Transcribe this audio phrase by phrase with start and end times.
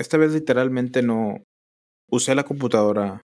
[0.00, 1.44] esta vez literalmente no
[2.08, 3.20] usé la computadora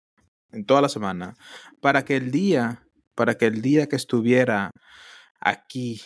[0.52, 1.34] en toda la semana
[1.80, 4.70] para que el día, para que el día que estuviera
[5.40, 6.02] aquí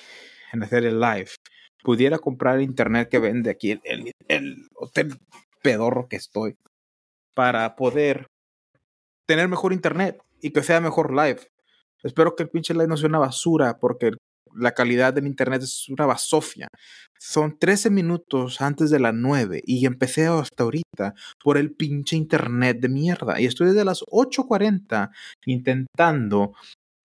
[0.52, 1.30] en hacer el live,
[1.82, 5.18] pudiera comprar internet que vende aquí el, el hotel
[5.60, 6.56] pedorro que estoy
[7.34, 8.26] para poder
[9.26, 11.40] tener mejor internet y que sea mejor live.
[12.02, 14.12] Espero que el pinche live no sea una basura porque
[14.54, 16.68] la calidad del internet es una basofia.
[17.22, 21.14] Son 13 minutos antes de las 9 y empecé hasta ahorita
[21.44, 23.38] por el pinche internet de mierda.
[23.38, 25.10] Y estoy desde las 8.40
[25.44, 26.54] intentando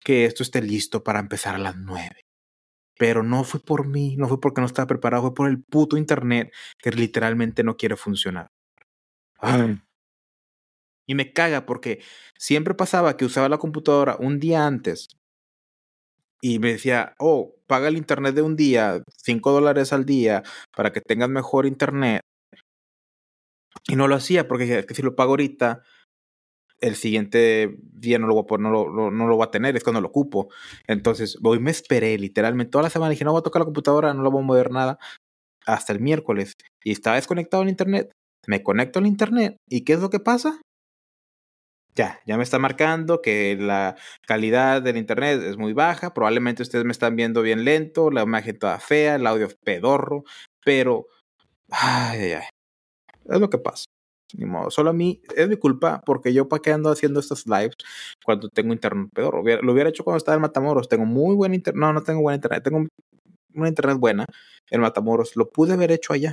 [0.00, 2.22] que esto esté listo para empezar a las 9.
[2.98, 5.98] Pero no fue por mí, no fue porque no estaba preparado, fue por el puto
[5.98, 8.48] internet que literalmente no quiere funcionar.
[11.06, 12.02] Y me caga porque
[12.38, 15.08] siempre pasaba que usaba la computadora un día antes
[16.40, 20.42] y me decía, oh, paga el internet de un día, 5 dólares al día,
[20.74, 22.20] para que tengas mejor internet.
[23.88, 25.82] Y no lo hacía porque es que si lo pago ahorita,
[26.80, 29.84] el siguiente día no lo, voy a, no, lo, no lo voy a tener, es
[29.84, 30.48] cuando lo ocupo.
[30.86, 33.10] Entonces, hoy me esperé literalmente toda la semana.
[33.10, 34.98] Dije, no voy a tocar la computadora, no lo voy a mover nada.
[35.66, 36.52] Hasta el miércoles.
[36.84, 38.12] Y estaba desconectado al internet.
[38.46, 39.56] Me conecto al internet.
[39.68, 40.60] ¿Y qué es lo que pasa?
[41.96, 46.84] Ya, ya me está marcando que la calidad del internet es muy baja, probablemente ustedes
[46.84, 50.24] me están viendo bien lento, la imagen toda fea, el audio pedorro,
[50.64, 51.06] pero,
[51.70, 52.44] ay, ay,
[53.24, 53.86] es lo que pasa.
[54.34, 57.46] Ni modo, solo a mí es mi culpa porque yo para qué ando haciendo estos
[57.46, 57.76] lives
[58.24, 59.42] cuando tengo internet pedorro.
[59.62, 60.88] Lo hubiera hecho cuando estaba en Matamoros.
[60.88, 61.80] Tengo muy buen internet.
[61.80, 62.62] No, no tengo buen internet.
[62.64, 62.84] Tengo
[63.54, 64.26] una internet buena
[64.68, 65.36] en Matamoros.
[65.36, 66.32] Lo pude haber hecho allá.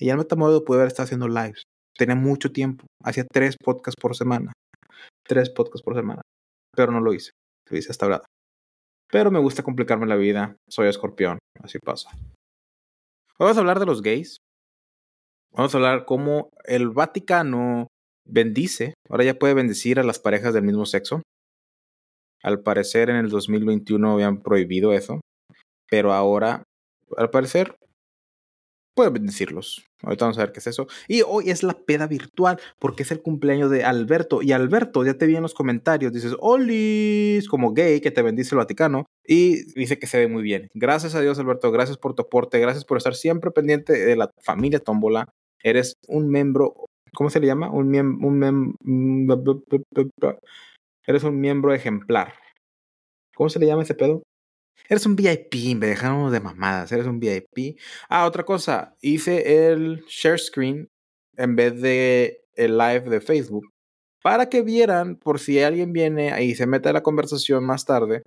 [0.00, 1.62] Y en Matamoros pude haber estado haciendo lives.
[1.96, 2.86] Tenía mucho tiempo.
[3.04, 4.52] Hacía tres podcasts por semana
[5.28, 6.22] tres podcasts por semana,
[6.74, 7.30] pero no lo hice,
[7.70, 8.24] lo hice hasta ahora.
[9.10, 12.10] Pero me gusta complicarme la vida, soy escorpión, así pasa.
[13.38, 14.38] Vamos a hablar de los gays.
[15.52, 17.86] Vamos a hablar cómo el Vaticano
[18.26, 21.22] bendice, ahora ya puede bendecir a las parejas del mismo sexo.
[22.42, 25.20] Al parecer en el 2021 habían prohibido eso,
[25.90, 26.62] pero ahora,
[27.16, 27.76] al parecer,
[28.94, 29.87] pueden bendecirlos.
[30.02, 30.86] Ahorita vamos a ver qué es eso.
[31.08, 34.42] Y hoy es la peda virtual porque es el cumpleaños de Alberto.
[34.42, 38.54] Y Alberto, ya te vi en los comentarios, dices, Olis, como gay, que te bendice
[38.54, 39.06] el Vaticano.
[39.26, 40.68] Y dice que se ve muy bien.
[40.74, 41.70] Gracias a Dios, Alberto.
[41.72, 42.60] Gracias por tu aporte.
[42.60, 45.26] Gracias por estar siempre pendiente de la familia Tómbola.
[45.62, 47.70] Eres un miembro, ¿cómo se le llama?
[47.70, 48.28] Un miembro,
[51.06, 52.34] eres un miembro ejemplar.
[53.34, 54.22] ¿Cómo se le llama ese pedo?
[54.88, 57.78] Eres un VIP, me dejaron de mamadas, eres un VIP.
[58.08, 60.88] Ah, otra cosa, hice el share screen
[61.36, 63.70] en vez de el live de Facebook
[64.22, 68.22] para que vieran por si alguien viene y se mete a la conversación más tarde,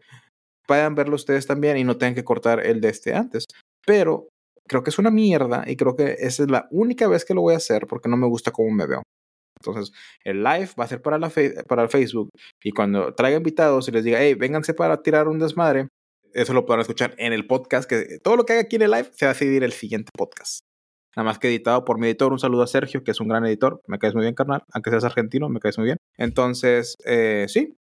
[0.67, 3.45] puedan verlo ustedes también y no tengan que cortar el de este antes.
[3.85, 4.29] Pero
[4.67, 7.41] creo que es una mierda y creo que esa es la única vez que lo
[7.41, 9.03] voy a hacer porque no me gusta cómo me veo.
[9.59, 11.31] Entonces, el live va a ser para, la
[11.67, 12.29] para el Facebook
[12.63, 15.87] y cuando traiga invitados y les diga, hey, vénganse para tirar un desmadre,
[16.33, 18.91] eso lo podrán escuchar en el podcast, que todo lo que haga aquí en el
[18.91, 20.61] live se va a seguir el siguiente podcast.
[21.15, 22.31] Nada más que editado por mi editor.
[22.31, 23.81] Un saludo a Sergio, que es un gran editor.
[23.87, 24.63] Me caes muy bien, carnal.
[24.73, 25.97] Aunque seas argentino, me caes muy bien.
[26.17, 27.75] Entonces, eh, sí,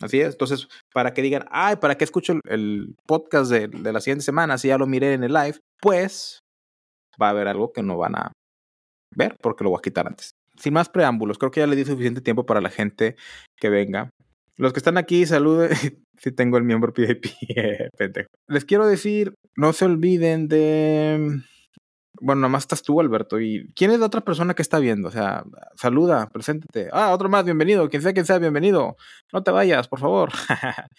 [0.00, 0.34] así es.
[0.34, 4.56] Entonces, para que digan, ay, ¿para qué escucho el, podcast de, de, la siguiente semana
[4.56, 5.58] si ya lo miré en el live?
[5.80, 6.40] Pues
[7.20, 8.32] va a haber algo que no van a
[9.16, 10.30] ver porque lo voy a quitar antes.
[10.56, 13.16] Sin más preámbulos, creo que ya le di suficiente tiempo para la gente
[13.56, 14.10] que venga.
[14.56, 15.70] Los que están aquí, saluden.
[16.18, 17.26] si tengo el miembro PIP,
[17.98, 18.30] pendejo.
[18.48, 21.42] Les quiero decir, no se olviden de.
[22.18, 23.38] Bueno, nomás estás tú, Alberto.
[23.38, 25.08] ¿Y quién es la otra persona que está viendo?
[25.08, 26.88] O sea, saluda, preséntate.
[26.90, 27.90] Ah, otro más, bienvenido.
[27.90, 28.96] Quien sea quien sea, bienvenido.
[29.34, 30.30] No te vayas, por favor.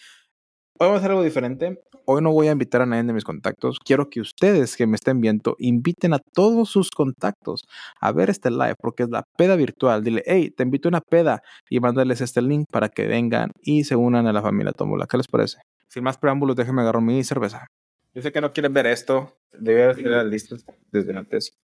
[0.80, 1.82] Hoy vamos a hacer algo diferente.
[2.04, 3.80] Hoy no voy a invitar a nadie de mis contactos.
[3.84, 7.64] Quiero que ustedes que me estén viendo inviten a todos sus contactos
[8.00, 10.04] a ver este live porque es la peda virtual.
[10.04, 13.82] Dile, hey, te invito a una peda y mándales este link para que vengan y
[13.82, 15.08] se unan a la familia Tómbola.
[15.08, 15.58] ¿Qué les parece?
[15.88, 17.66] Sin más preámbulos, déjenme agarrar mi cerveza.
[18.14, 19.36] Yo sé que no quieren ver esto.
[19.58, 21.58] Debería tener listas desde antes.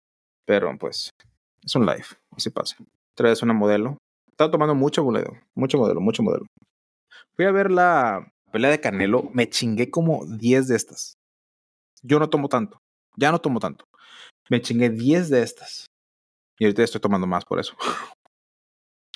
[0.46, 1.10] Pero pues,
[1.62, 2.06] es un live.
[2.32, 2.78] Así pasa.
[3.14, 3.98] Traes una modelo.
[4.30, 5.34] Estaba tomando mucho modelo.
[5.54, 6.46] Mucho modelo, mucho modelo.
[7.36, 11.14] Fui a ver la pelea de Canelo, me chingué como 10 de estas.
[12.04, 12.80] Yo no tomo tanto.
[13.18, 13.86] Ya no tomo tanto.
[14.50, 15.86] Me chingué 10 de estas.
[16.60, 17.76] Y ahorita estoy tomando más por eso.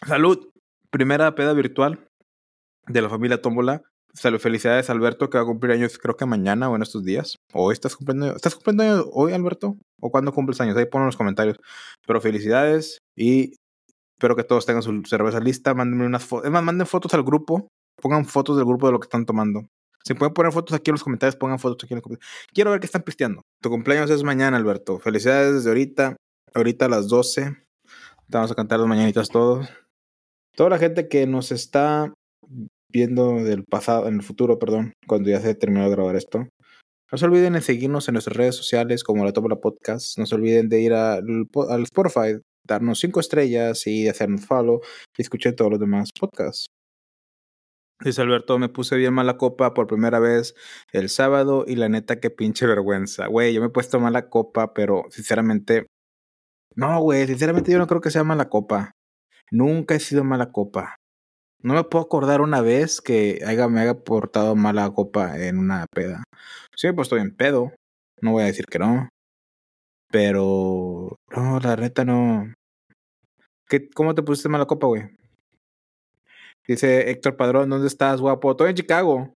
[0.06, 0.50] Salud.
[0.90, 2.08] Primera peda virtual
[2.88, 3.82] de la familia Tómbola.
[4.14, 7.36] Salud, felicidades Alberto, que va a cumplir años creo que mañana o en estos días.
[7.54, 9.76] ¿O estás cumpliendo, ¿estás cumpliendo años hoy, Alberto?
[10.00, 10.78] ¿O cuándo cumples años?
[10.78, 11.58] Ahí ponen en los comentarios.
[12.08, 13.56] Pero felicidades y
[14.18, 15.74] espero que todos tengan su cerveza lista.
[15.74, 16.46] Mándenme unas fotos.
[16.46, 17.68] Es más, manden fotos al grupo
[18.02, 19.68] pongan fotos del grupo de lo que están tomando.
[20.04, 22.32] Si pueden poner fotos aquí en los comentarios, pongan fotos aquí en los comentarios.
[22.54, 23.42] Quiero ver qué están pisteando.
[23.62, 25.00] Tu cumpleaños es mañana, Alberto.
[25.00, 26.16] Felicidades desde ahorita.
[26.54, 27.44] Ahorita a las 12.
[28.30, 29.68] Te vamos a cantar las mañanitas todos.
[30.56, 32.14] Toda la gente que nos está
[32.92, 36.48] viendo del pasado, en el futuro, perdón, cuando ya se terminó de grabar esto.
[37.12, 40.18] No se olviden de seguirnos en nuestras redes sociales como La Tómbola Podcast.
[40.18, 41.48] No se olviden de ir al,
[41.84, 44.82] Spotify, darnos cinco estrellas y hacernos follow
[45.18, 46.68] y escuchar todos los demás podcasts.
[48.02, 50.54] Dice Alberto, me puse bien mala copa por primera vez
[50.92, 53.28] el sábado y la neta que pinche vergüenza.
[53.28, 55.88] Güey, yo me he puesto mala copa, pero sinceramente...
[56.76, 58.92] No, güey, sinceramente yo no creo que sea mala copa.
[59.50, 60.98] Nunca he sido mala copa.
[61.62, 63.40] No me puedo acordar una vez que
[63.70, 66.24] me haya portado mala copa en una peda.
[66.76, 67.72] Sí me he puesto bien pedo.
[68.22, 69.10] No voy a decir que no.
[70.12, 71.16] Pero...
[71.36, 72.54] No, la neta no...
[73.68, 75.04] ¿Qué, ¿Cómo te pusiste mala copa, güey?
[76.68, 78.52] Dice Héctor Padrón, ¿dónde estás, guapo?
[78.52, 79.36] Estoy en Chicago.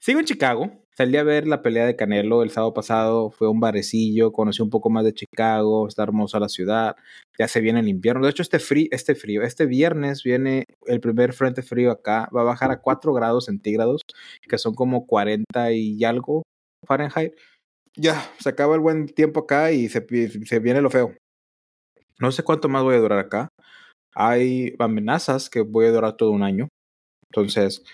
[0.00, 0.72] Sigo en Chicago.
[0.96, 3.30] Salí a ver la pelea de Canelo el sábado pasado.
[3.30, 4.32] Fue un barecillo.
[4.32, 5.86] Conocí un poco más de Chicago.
[5.86, 6.96] Está hermosa la ciudad.
[7.38, 8.24] Ya se viene el invierno.
[8.24, 12.28] De hecho, este frío, este frío, este viernes viene el primer frente frío acá.
[12.36, 14.02] Va a bajar a 4 grados centígrados,
[14.48, 16.42] que son como 40 y algo
[16.84, 17.34] Fahrenheit.
[17.94, 20.04] Ya, se acaba el buen tiempo acá y se,
[20.44, 21.14] se viene lo feo.
[22.18, 23.48] No sé cuánto más voy a durar acá
[24.18, 26.68] hay amenazas que voy a durar todo un año.
[27.30, 27.84] Entonces,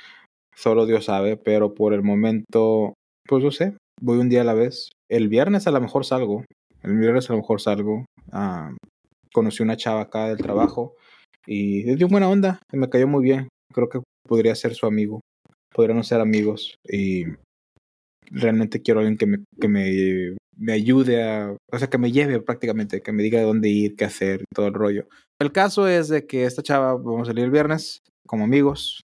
[0.56, 2.94] solo Dios sabe, pero por el momento,
[3.28, 4.88] pues no sé, voy un día a la vez.
[5.10, 6.44] El viernes a lo mejor salgo.
[6.82, 8.06] El viernes a lo mejor salgo.
[8.32, 8.74] Ah,
[9.34, 10.94] conocí una chava acá del trabajo
[11.46, 13.48] y de buena onda, me cayó muy bien.
[13.74, 15.20] Creo que podría ser su amigo.
[15.74, 17.24] Podríamos ser amigos y
[18.30, 22.40] realmente quiero alguien que me, que me, me ayude a, o sea, que me lleve
[22.40, 25.08] prácticamente, que me diga dónde ir, qué hacer, todo el rollo.
[25.38, 29.02] El caso es de que esta chava, vamos a salir el viernes como amigos,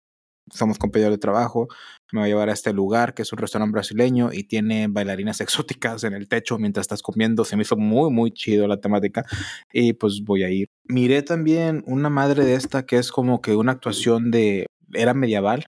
[0.52, 1.68] somos compañeros de trabajo,
[2.12, 5.42] me va a llevar a este lugar que es un restaurante brasileño y tiene bailarinas
[5.42, 7.46] exóticas en el techo mientras estás comiendo.
[7.46, 9.26] Se me hizo muy, muy chido la temática
[9.72, 10.68] y pues voy a ir.
[10.86, 15.66] Miré también una madre de esta que es como que una actuación de era medieval,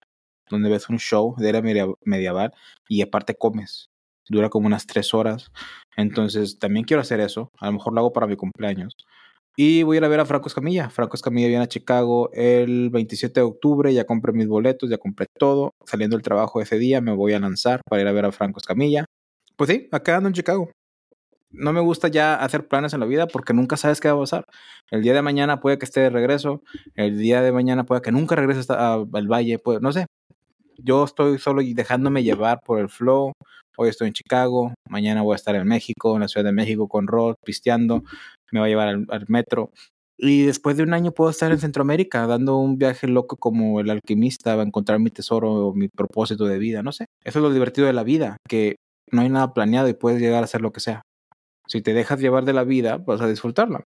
[0.50, 2.54] donde ves un show de era medieval
[2.88, 3.90] y aparte comes.
[4.28, 5.52] Dura como unas tres horas.
[5.96, 7.52] Entonces también quiero hacer eso.
[7.60, 8.96] A lo mejor lo hago para mi cumpleaños.
[9.58, 10.90] Y voy a ir a ver a Franco Escamilla.
[10.90, 13.94] Franco Escamilla viene a Chicago el 27 de octubre.
[13.94, 15.72] Ya compré mis boletos, ya compré todo.
[15.86, 18.60] Saliendo del trabajo ese día me voy a lanzar para ir a ver a Franco
[18.60, 19.06] Escamilla.
[19.56, 20.70] Pues sí, acá ando en Chicago.
[21.58, 24.20] No me gusta ya hacer planes en la vida porque nunca sabes qué va a
[24.20, 24.46] pasar.
[24.92, 26.62] El día de mañana puede que esté de regreso.
[26.96, 29.60] El día de mañana puede que nunca regrese al valle.
[29.60, 30.06] Puede, no sé.
[30.78, 33.32] Yo estoy solo dejándome llevar por el flow.
[33.78, 36.88] Hoy estoy en Chicago, mañana voy a estar en México, en la Ciudad de México
[36.88, 38.04] con Rod, pisteando,
[38.52, 39.72] me va a llevar al, metro.
[40.18, 43.90] Y después de un año puedo estar en Centroamérica dando un viaje loco como el
[43.90, 47.08] alquimista, va a encontrar mi tesoro o mi propósito de vida, no sé.
[47.26, 48.78] Eso es lo divertido de la vida, que
[49.12, 51.02] no hay nada planeado y puedes llegar a hacer lo que sea.
[51.68, 53.84] Si te dejas llevar de la vida, vas a disfrutarla.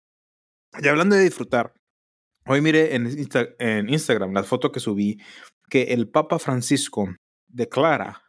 [0.80, 1.72] Y hablando de disfrutar,
[2.46, 5.18] hoy mire en, Instagram la foto que subí
[5.68, 7.08] que el Papa Francisco
[7.48, 8.22] declara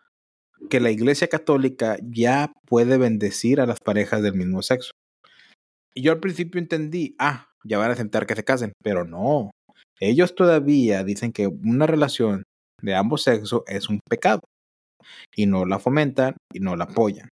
[0.69, 4.91] que la Iglesia Católica ya puede bendecir a las parejas del mismo sexo.
[5.93, 9.51] Y yo al principio entendí, ah, ya van a aceptar que se casen, pero no.
[9.99, 12.43] Ellos todavía dicen que una relación
[12.81, 14.41] de ambos sexos es un pecado
[15.35, 17.29] y no la fomentan y no la apoyan.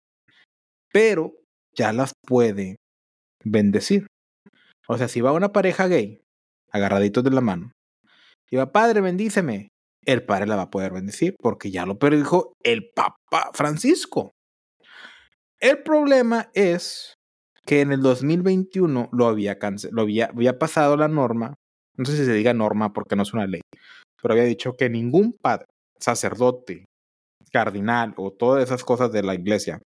[0.91, 1.33] Pero
[1.75, 2.77] ya las puede
[3.43, 4.07] bendecir.
[4.87, 6.21] O sea, si va una pareja gay,
[6.71, 7.71] agarraditos de la mano,
[8.49, 9.69] y va, padre, bendíceme,
[10.05, 14.33] el Padre la va a poder bendecir porque ya lo predijo el Papa Francisco.
[15.59, 17.15] El problema es
[17.65, 19.57] que en el 2021 lo había,
[19.91, 21.53] lo había, había pasado la norma,
[21.95, 23.61] no sé si se diga norma porque no es una ley,
[24.21, 25.67] pero había dicho que ningún padre,
[25.99, 26.85] sacerdote,
[27.51, 29.79] cardinal o todas esas cosas de la iglesia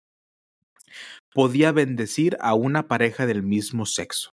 [1.32, 4.30] podía bendecir a una pareja del mismo sexo.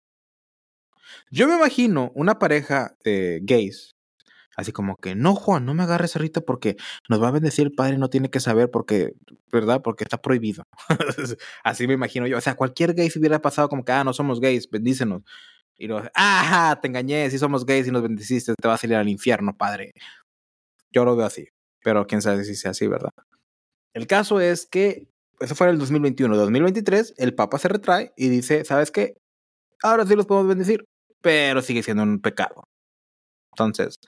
[1.30, 3.96] Yo me imagino una pareja de gays
[4.56, 6.76] Así como que, no, Juan, no me agarres ahorita porque
[7.10, 9.12] nos va a bendecir el padre, no tiene que saber porque,
[9.52, 9.82] ¿verdad?
[9.82, 10.64] Porque está prohibido.
[11.62, 12.38] Así me imagino yo.
[12.38, 15.22] O sea, cualquier gay si hubiera pasado como que, ah, no somos gays, bendícenos.
[15.76, 18.96] Y luego, ah, te engañé, si somos gays y nos bendeciste, te vas a salir
[18.96, 19.92] al infierno, padre.
[20.90, 21.48] Yo lo veo así,
[21.82, 23.12] pero quién sabe si sea así, ¿verdad?
[23.92, 25.06] El caso es que
[25.40, 26.36] eso fue en el 2021.
[26.36, 29.14] 2023, el Papa se retrae y dice, ¿sabes qué?
[29.82, 30.84] Ahora sí los podemos bendecir,
[31.20, 32.64] pero sigue siendo un pecado.
[33.52, 33.98] Entonces,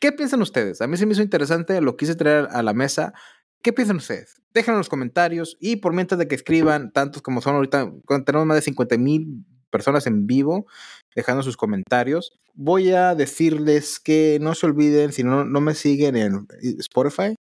[0.00, 0.82] ¿Qué piensan ustedes?
[0.82, 3.14] A mí se me hizo interesante, lo quise traer a la mesa.
[3.62, 4.42] ¿Qué piensan ustedes?
[4.52, 7.90] Déjenlo en los comentarios y por mientras de que escriban, tantos como son ahorita,
[8.26, 10.66] tenemos más de 50 mil personas en vivo
[11.14, 12.38] dejando sus comentarios.
[12.54, 16.46] Voy a decirles que no se olviden, si no, no me siguen en
[16.78, 17.34] Spotify,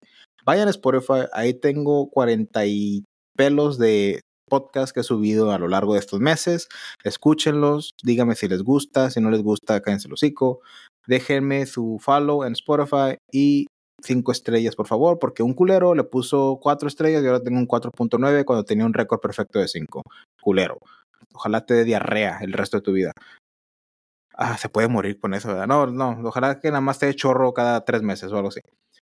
[0.46, 3.04] vayan a Spotify, ahí tengo 40 y
[3.36, 6.68] pelos de podcasts que he subido a lo largo de estos meses.
[7.04, 10.62] Escúchenlos, díganme si les gusta, si no les gusta, cállense el hocico.
[11.08, 13.68] Déjenme su follow en Spotify y
[14.02, 17.68] cinco estrellas, por favor, porque un culero le puso cuatro estrellas y ahora tengo un
[17.68, 20.04] 4.9 cuando tenía un récord perfecto de 5.
[20.42, 20.78] Culero.
[21.34, 23.12] Ojalá te dé diarrea el resto de tu vida.
[24.34, 25.66] Ah, se puede morir con eso.
[25.66, 28.60] No, no, ojalá que nada más te dé chorro cada tres meses o algo así.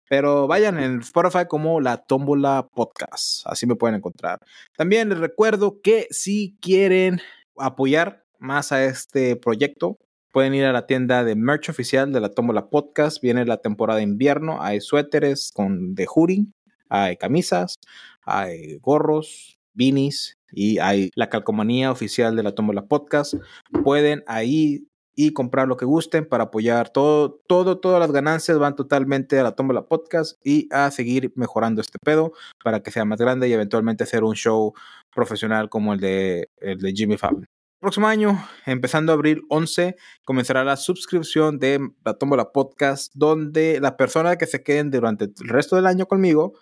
[0.10, 3.46] Pero vayan en Spotify como la Tómbola Podcast.
[3.46, 4.40] Así me pueden encontrar.
[4.76, 7.20] También les recuerdo que si quieren
[7.58, 9.98] apoyar más a este proyecto,
[10.32, 13.22] pueden ir a la tienda de merch oficial de la Tómbola Podcast.
[13.22, 14.62] Viene la temporada de invierno.
[14.62, 16.46] Hay suéteres con de hoodie,
[16.90, 17.76] hay camisas,
[18.24, 23.36] hay gorros, beanies y hay la calcomanía oficial de la Tómbola Podcast.
[23.84, 24.88] Pueden ahí
[25.20, 29.44] y comprar lo que gusten para apoyar todo, todo, todas las ganancias van totalmente a
[29.44, 32.34] la Tómbola Podcast y a seguir mejorando este pedo
[32.64, 34.74] para que sea más grande y eventualmente hacer un show
[35.12, 37.48] profesional como el de, el de Jimmy Fallon.
[37.80, 44.36] Próximo año, empezando abril 11, comenzará la suscripción de la Tómbola Podcast, donde la persona
[44.36, 46.54] que se queden durante el resto del año conmigo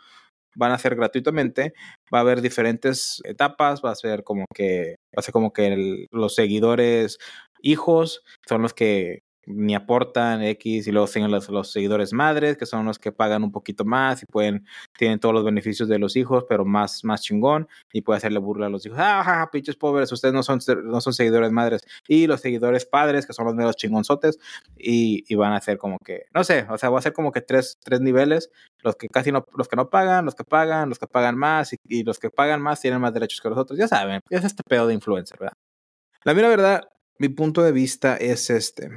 [0.55, 1.73] van a ser gratuitamente.
[2.13, 6.07] Va a haber diferentes etapas, va a ser como que, va a ser como que
[6.11, 7.17] los seguidores
[7.61, 12.65] hijos son los que ni aportan X y luego siguen los, los, seguidores madres, que
[12.65, 14.65] son los que pagan un poquito más y pueden,
[14.97, 18.67] tienen todos los beneficios de los hijos, pero más, más chingón, y puede hacerle burla
[18.67, 22.41] a los hijos, ah, pinches pobres, ustedes no son, no son seguidores madres, y los
[22.41, 24.39] seguidores padres, que son los meros chingonzotes,
[24.77, 27.31] y, y van a hacer como que, no sé, o sea, va a ser como
[27.31, 30.89] que tres, tres niveles, los que casi no, los que no pagan, los que pagan,
[30.89, 33.57] los que pagan más, y, y los que pagan más tienen más derechos que los
[33.57, 35.57] otros, ya saben, es este pedo de influencer, ¿verdad?
[36.23, 38.89] La mera verdad, mi punto de vista es este.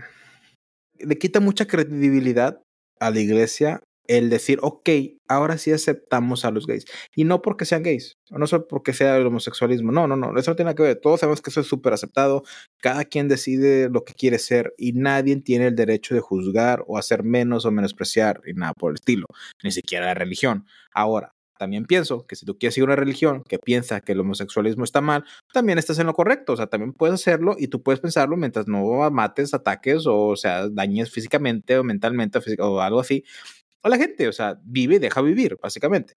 [0.99, 2.63] Le quita mucha credibilidad
[3.01, 4.89] a la iglesia el decir, ok,
[5.29, 6.87] ahora sí aceptamos a los gays.
[7.15, 10.51] Y no porque sean gays, no solo porque sea el homosexualismo, no, no, no, eso
[10.51, 10.99] no tiene que ver.
[11.01, 12.43] Todos sabemos que eso es súper aceptado,
[12.81, 16.99] cada quien decide lo que quiere ser y nadie tiene el derecho de juzgar o
[16.99, 19.27] hacer menos o menospreciar y nada por el estilo,
[19.63, 20.67] ni siquiera la religión.
[20.93, 24.85] Ahora, también pienso que si tú quieres seguir una religión que piensa que el homosexualismo
[24.85, 26.55] está mal, también estás en lo correcto.
[26.55, 30.37] O sea, también puedes hacerlo y tú puedes pensarlo mientras no mates, ataques o, o
[30.37, 33.25] sea, dañes físicamente o mentalmente o, algo así
[33.83, 34.29] a la gente.
[34.29, 36.15] O sea, vive y deja vivir, básicamente.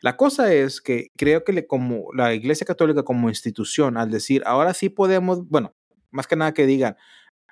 [0.00, 4.74] La cosa es que creo que como la Iglesia Católica como institución, al decir, ahora
[4.74, 5.74] sí podemos, bueno,
[6.10, 6.96] más que nada que digan,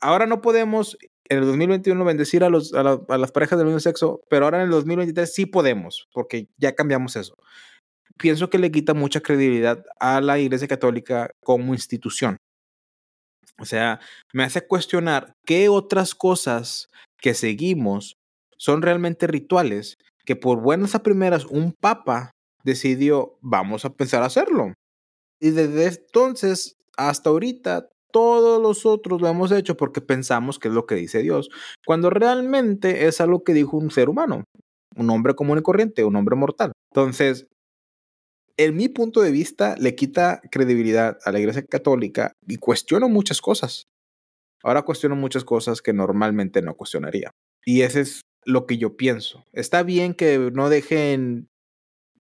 [0.01, 4.21] ahora no podemos en el 2021 bendecir a, los, a, las parejas del mismo sexo,
[4.29, 7.37] pero ahora en el 2023 sí podemos, porque ya cambiamos eso.
[8.19, 12.37] Pienso que le quita mucha credibilidad a la Iglesia Católica como institución.
[13.59, 14.01] O sea,
[14.33, 16.89] me hace cuestionar qué otras cosas
[17.19, 18.17] que seguimos
[18.57, 22.31] son realmente rituales que por buenas a primeras un papa
[22.63, 24.73] decidió, vamos a pensar a hacerlo.
[25.41, 30.75] Y desde entonces hasta ahorita todos los otros lo hemos hecho porque pensamos que es
[30.75, 31.51] lo que dice Dios,
[31.85, 34.45] cuando realmente es algo que dijo un ser humano,
[34.95, 36.71] un hombre común y corriente, un hombre mortal.
[36.93, 37.49] Entonces,
[38.57, 43.41] en mi punto de vista, le quita credibilidad a la Iglesia Católica y cuestiono muchas
[43.41, 43.89] cosas.
[44.63, 47.33] Ahora cuestiono muchas cosas que normalmente no cuestionaría.
[47.67, 49.45] Y ese es lo que yo pienso.
[49.53, 51.49] Está bien que no dejen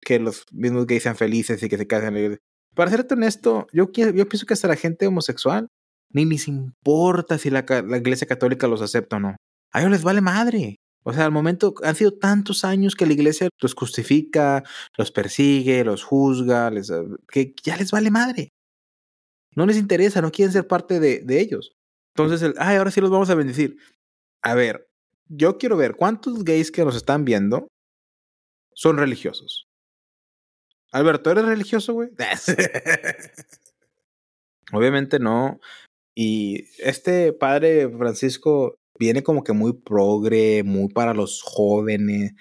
[0.02, 2.38] que los mismos gays sean felices y que se casen.
[2.76, 5.68] Para ser honesto, yo pienso que hasta la gente homosexual
[6.12, 7.66] ni les importa si la,
[7.98, 9.36] iglesia católica los acepta o no.
[9.72, 10.78] A ellos les vale madre.
[11.04, 14.64] O sea, al momento han sido tantos años que la iglesia los justifica,
[14.98, 18.50] los persigue, los juzga, les, eh, que ya les vale madre.
[19.56, 21.74] No les interesa, no quieren ser parte de, ellos.
[22.16, 23.78] Entonces, ay, ahora sí los vamos a bendecir.
[24.42, 24.88] A ver,
[25.28, 27.68] yo quiero ver cuántos gays que nos están viendo
[28.74, 29.68] son religiosos.
[30.92, 32.10] Alberto, ¿eres religioso, güey?
[34.72, 35.60] Obviamente no.
[36.16, 42.34] Y este padre Francisco viene como que muy progre, muy para los jóvenes.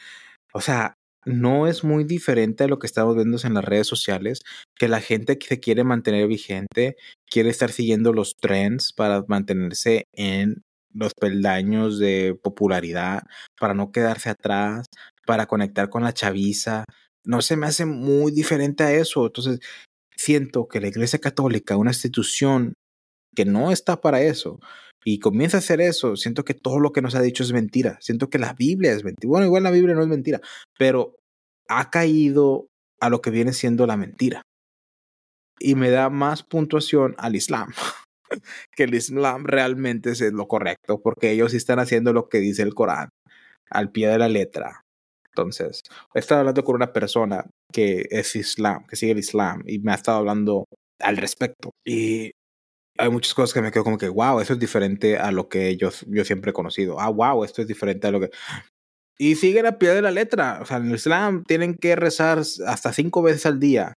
[0.52, 0.94] O sea,
[1.24, 4.40] no es muy diferente a lo que estamos viendo en las redes sociales,
[4.76, 6.96] que la gente que se quiere mantener vigente,
[7.30, 10.62] quiere estar siguiendo los trends para mantenerse en
[10.94, 13.22] los peldaños de popularidad,
[13.60, 14.86] para no quedarse atrás,
[15.26, 16.84] para conectar con la chaviza.
[17.24, 19.26] No se me hace muy diferente a eso.
[19.26, 19.60] Entonces,
[20.16, 22.72] siento que la Iglesia Católica, una institución
[23.34, 24.58] que no está para eso
[25.04, 27.98] y comienza a hacer eso, siento que todo lo que nos ha dicho es mentira.
[28.00, 29.28] Siento que la Biblia es mentira.
[29.28, 30.40] Bueno, igual la Biblia no es mentira,
[30.78, 31.16] pero
[31.68, 32.66] ha caído
[33.00, 34.42] a lo que viene siendo la mentira.
[35.60, 37.72] Y me da más puntuación al Islam,
[38.76, 42.74] que el Islam realmente es lo correcto, porque ellos están haciendo lo que dice el
[42.74, 43.08] Corán,
[43.70, 44.82] al pie de la letra.
[45.30, 45.82] Entonces,
[46.14, 49.92] he estado hablando con una persona que es islam, que sigue el islam, y me
[49.92, 50.64] ha estado hablando
[51.00, 51.70] al respecto.
[51.86, 52.32] Y
[52.98, 55.76] hay muchas cosas que me quedo como que, wow, eso es diferente a lo que
[55.76, 57.00] yo, yo siempre he conocido.
[57.00, 58.30] Ah, wow, esto es diferente a lo que...
[59.18, 60.58] Y siguen a pie de la letra.
[60.62, 63.94] O sea, en el Islam tienen que rezar hasta cinco veces al día.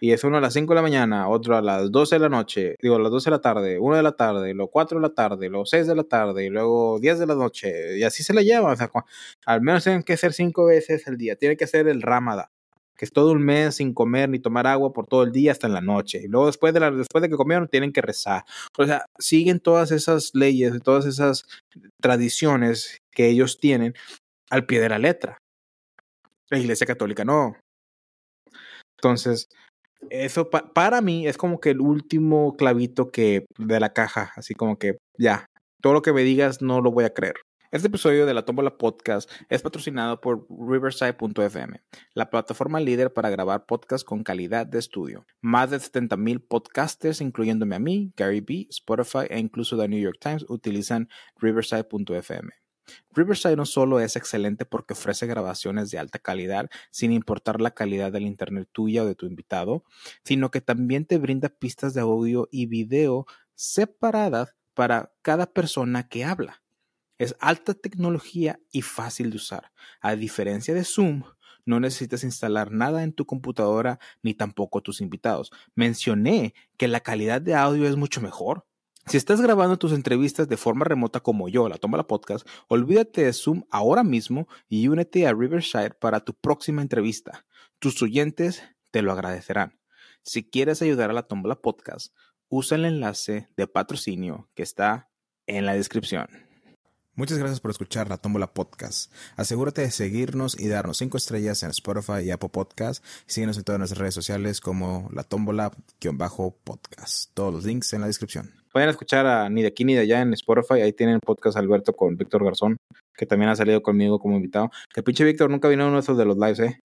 [0.00, 2.28] Y es uno a las 5 de la mañana, otro a las 12 de la
[2.28, 5.02] noche, digo, a las 12 de la tarde, 1 de la tarde, luego 4 de
[5.02, 8.22] la tarde, luego 6 de la tarde, y luego 10 de la noche, y así
[8.22, 8.72] se la lleva.
[8.72, 8.90] O sea,
[9.46, 11.36] al menos tienen que hacer 5 veces al día.
[11.36, 12.48] Tiene que hacer el Ramadán,
[12.96, 15.66] que es todo un mes sin comer ni tomar agua por todo el día hasta
[15.66, 16.20] en la noche.
[16.22, 18.44] Y luego después de, la, después de que comieron, tienen que rezar.
[18.78, 21.44] O sea, siguen todas esas leyes, todas esas
[22.00, 23.94] tradiciones que ellos tienen
[24.50, 25.38] al pie de la letra.
[26.50, 27.56] La Iglesia Católica no.
[28.98, 29.48] Entonces,
[30.10, 34.78] eso para mí es como que el último clavito que de la caja, así como
[34.78, 35.46] que ya,
[35.80, 37.34] todo lo que me digas no lo voy a creer.
[37.74, 41.82] Este episodio de la Tómbola Podcast es patrocinado por Riverside.fm,
[42.14, 45.26] la plataforma líder para grabar podcasts con calidad de estudio.
[45.40, 50.18] Más de 70.000 podcasters, incluyéndome a mí, Gary B, Spotify e incluso The New York
[50.20, 51.08] Times, utilizan
[51.40, 52.52] Riverside.fm.
[53.10, 58.12] Riverside no solo es excelente porque ofrece grabaciones de alta calidad sin importar la calidad
[58.12, 59.82] del internet tuya o de tu invitado,
[60.22, 63.26] sino que también te brinda pistas de audio y video
[63.56, 66.63] separadas para cada persona que habla.
[67.18, 69.72] Es alta tecnología y fácil de usar.
[70.00, 71.22] A diferencia de Zoom,
[71.66, 75.50] no necesitas instalar nada en tu computadora ni tampoco tus invitados.
[75.74, 78.66] Mencioné que la calidad de audio es mucho mejor.
[79.06, 83.24] Si estás grabando tus entrevistas de forma remota como yo, la toma la podcast, olvídate
[83.24, 87.44] de Zoom ahora mismo y únete a Riverside para tu próxima entrevista.
[87.78, 89.78] Tus oyentes te lo agradecerán.
[90.22, 92.14] Si quieres ayudar a la Tómbola Podcast,
[92.48, 95.10] usa el enlace de patrocinio que está
[95.46, 96.43] en la descripción.
[97.16, 99.12] Muchas gracias por escuchar la Tómbola Podcast.
[99.36, 103.04] Asegúrate de seguirnos y darnos 5 estrellas en Spotify y Apple Podcast.
[103.26, 107.30] Síguenos en todas nuestras redes sociales como la Tómbola-podcast.
[107.32, 108.50] Todos los links en la descripción.
[108.72, 110.80] Pueden escuchar a Ni de aquí ni de allá en Spotify.
[110.80, 112.78] Ahí tienen podcast Alberto con Víctor Garzón,
[113.16, 114.72] que también ha salido conmigo como invitado.
[114.92, 116.80] Que pinche Víctor nunca vino a uno de esos de los lives, ¿eh?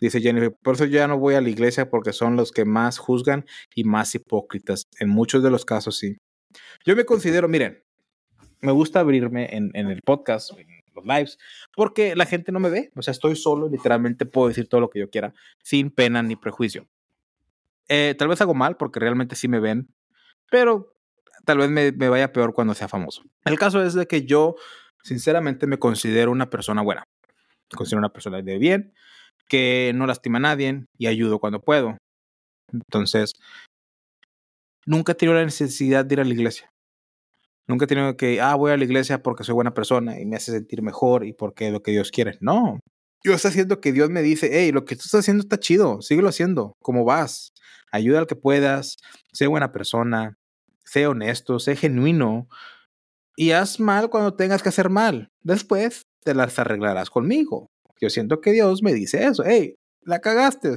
[0.00, 2.64] Dice Jennifer, por eso yo ya no voy a la iglesia porque son los que
[2.64, 3.44] más juzgan
[3.74, 4.84] y más hipócritas.
[5.00, 6.16] En muchos de los casos, sí.
[6.86, 7.82] Yo me considero, miren,
[8.64, 11.38] me gusta abrirme en, el podcast, en los lives,
[11.76, 12.90] porque la gente no me ve.
[12.96, 16.34] O sea, estoy solo, literalmente puedo decir todo lo que yo quiera, sin pena ni
[16.34, 16.86] prejuicio.
[17.88, 19.94] Eh, tal vez hago mal porque realmente sí me ven,
[20.50, 20.94] pero
[21.44, 23.22] tal vez me, vaya peor cuando sea famoso.
[23.44, 24.56] El caso es de que yo,
[25.02, 27.04] sinceramente, me considero una persona buena.
[27.70, 28.94] Me considero una persona de bien,
[29.46, 31.98] que no lastima a nadie y ayudo cuando puedo.
[32.72, 33.34] Entonces,
[34.86, 36.73] nunca he tenido la necesidad de ir a la iglesia.
[37.66, 40.36] Nunca he tenido que, ah, voy a la iglesia porque soy buena persona y me
[40.36, 42.36] hace sentir mejor y porque es lo que Dios quiere.
[42.40, 42.80] No.
[43.24, 46.02] Yo estoy haciendo que Dios me dice, hey, lo que tú estás haciendo está chido,
[46.02, 47.52] síguelo haciendo, como vas.
[47.90, 48.96] Ayuda al que puedas,
[49.32, 50.36] sé buena persona,
[50.84, 52.48] sé honesto, sé genuino
[53.36, 55.28] y haz mal cuando tengas que hacer mal.
[55.42, 57.68] Después te las arreglarás conmigo.
[58.00, 59.42] Yo siento que Dios me dice eso.
[59.44, 60.74] Hey, la cagaste,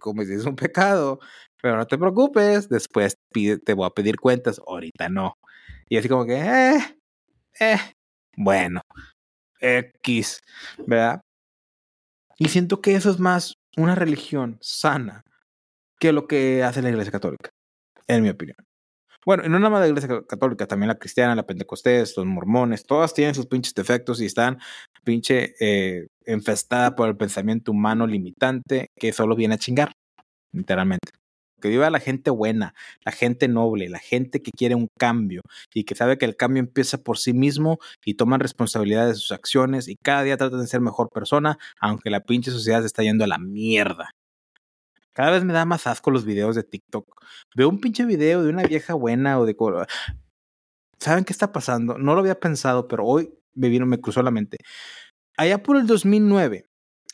[0.00, 1.18] como si es un pecado,
[1.62, 5.34] pero no te preocupes, después te voy a pedir cuentas, ahorita no.
[5.90, 6.78] Y así como que, eh,
[7.58, 7.78] eh,
[8.36, 8.80] bueno,
[9.60, 10.40] X,
[10.86, 11.20] ¿verdad?
[12.38, 15.24] Y siento que eso es más una religión sana
[15.98, 17.50] que lo que hace la Iglesia Católica,
[18.06, 18.56] en mi opinión.
[19.26, 23.12] Bueno, no nada más la iglesia católica, también la cristiana, la pentecostés, los mormones, todas
[23.12, 24.58] tienen sus pinches defectos y están
[25.04, 29.92] pinche eh, infestada por el pensamiento humano limitante que solo viene a chingar,
[30.52, 31.19] literalmente.
[31.60, 35.42] Que viva la gente buena, la gente noble, la gente que quiere un cambio
[35.74, 39.32] y que sabe que el cambio empieza por sí mismo y toman responsabilidad de sus
[39.32, 43.02] acciones y cada día tratan de ser mejor persona, aunque la pinche sociedad se está
[43.02, 44.10] yendo a la mierda.
[45.12, 47.06] Cada vez me da más asco los videos de TikTok.
[47.54, 49.56] Veo un pinche video de una vieja buena o de...
[50.98, 51.98] ¿Saben qué está pasando?
[51.98, 54.58] No lo había pensado, pero hoy me vino, me cruzó la mente.
[55.36, 56.66] Allá por el 2009,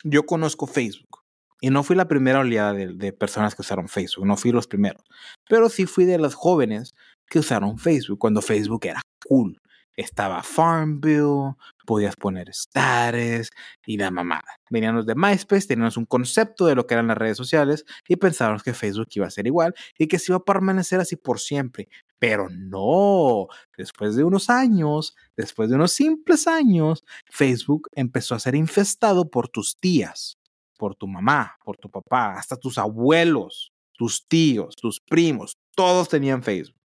[0.03, 1.26] yo conozco Facebook.
[1.59, 4.67] Y no fui la primera oleada de, de, personas que usaron Facebook, no fui los
[4.67, 5.03] primeros.
[5.49, 6.93] Pero sí fui de los jóvenes
[7.27, 9.59] que usaron Facebook cuando Facebook era cool
[9.97, 13.49] estaba Farmville, podías poner status
[13.85, 14.59] y la mamada.
[14.69, 18.61] Veníamos de MySpace, teníamos un concepto de lo que eran las redes sociales y pensábamos
[18.61, 21.89] que Facebook iba a ser igual y que se iba a permanecer así por siempre.
[22.19, 28.55] Pero no, después de unos años, después de unos simples años, Facebook empezó a ser
[28.55, 30.36] infestado por tus tías,
[30.77, 36.43] por tu mamá, por tu papá, hasta tus abuelos, tus tíos, tus primos, todos tenían
[36.43, 36.77] Facebook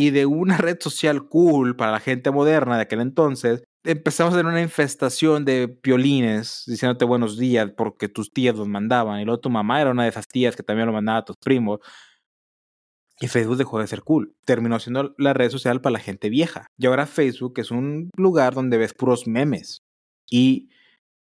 [0.00, 4.38] y de una red social cool para la gente moderna de aquel entonces, empezamos a
[4.38, 9.20] tener una infestación de piolines diciéndote buenos días porque tus tías los mandaban.
[9.20, 11.36] Y luego tu mamá era una de esas tías que también lo mandaba a tus
[11.36, 11.80] primos.
[13.20, 14.34] Y Facebook dejó de ser cool.
[14.46, 16.66] Terminó siendo la red social para la gente vieja.
[16.78, 19.82] Y ahora Facebook es un lugar donde ves puros memes
[20.30, 20.70] y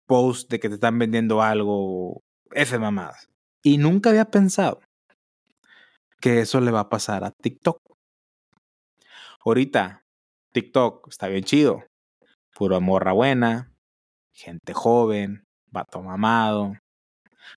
[0.09, 3.29] posts de que te están vendiendo algo, F mamadas.
[3.63, 4.81] Y nunca había pensado
[6.21, 7.79] que eso le va a pasar a TikTok.
[9.45, 10.03] Ahorita,
[10.53, 11.85] TikTok está bien chido.
[12.55, 13.73] Puro morra buena,
[14.33, 16.75] gente joven, vato mamado,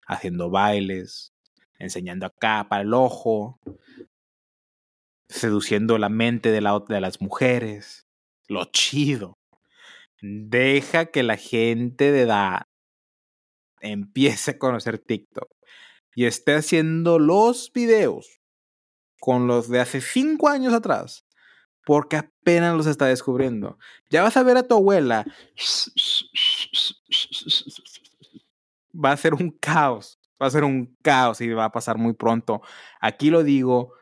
[0.05, 1.33] haciendo bailes,
[1.79, 3.59] enseñando acá para el ojo,
[5.27, 8.05] seduciendo la mente de, la, de las mujeres.
[8.47, 9.40] Lo chido.
[10.21, 12.67] Deja que la gente de edad
[13.79, 15.49] empiece a conocer TikTok
[16.15, 18.39] y esté haciendo los videos
[19.19, 21.25] con los de hace cinco años atrás,
[21.85, 23.77] porque apenas los está descubriendo.
[24.09, 25.25] Ya vas a ver a tu abuela.
[28.93, 32.13] Va a ser un caos, va a ser un caos y va a pasar muy
[32.13, 32.61] pronto.
[32.99, 33.93] Aquí lo digo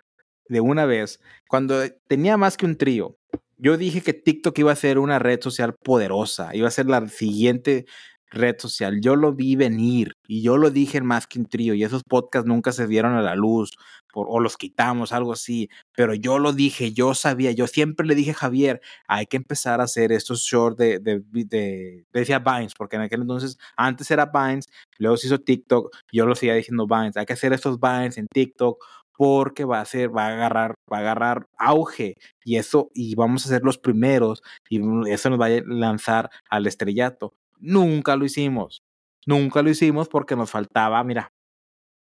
[0.47, 3.18] de una vez, cuando tenía más que un trío,
[3.59, 7.07] yo dije que TikTok iba a ser una red social poderosa, iba a ser la
[7.07, 7.85] siguiente
[8.31, 9.01] red social.
[9.01, 12.03] Yo lo vi venir y yo lo dije en más que un trío y esos
[12.03, 13.71] podcasts nunca se dieron a la luz
[14.13, 15.69] o los quitamos, algo así.
[15.95, 19.81] Pero yo lo dije, yo sabía, yo siempre le dije a Javier, hay que empezar
[19.81, 24.25] a hacer estos shorts de, de, de, decía Vines, porque en aquel entonces, antes era
[24.25, 24.67] Vines,
[24.97, 28.27] luego se hizo TikTok, yo lo seguía diciendo Vines, hay que hacer estos Vines en
[28.27, 28.83] TikTok
[29.19, 33.45] porque va a ser, va a agarrar, va a agarrar auge y eso, y vamos
[33.45, 34.79] a ser los primeros y
[35.11, 37.33] eso nos va a lanzar al estrellato.
[37.59, 38.81] Nunca lo hicimos.
[39.25, 41.33] Nunca lo hicimos porque nos faltaba, mira,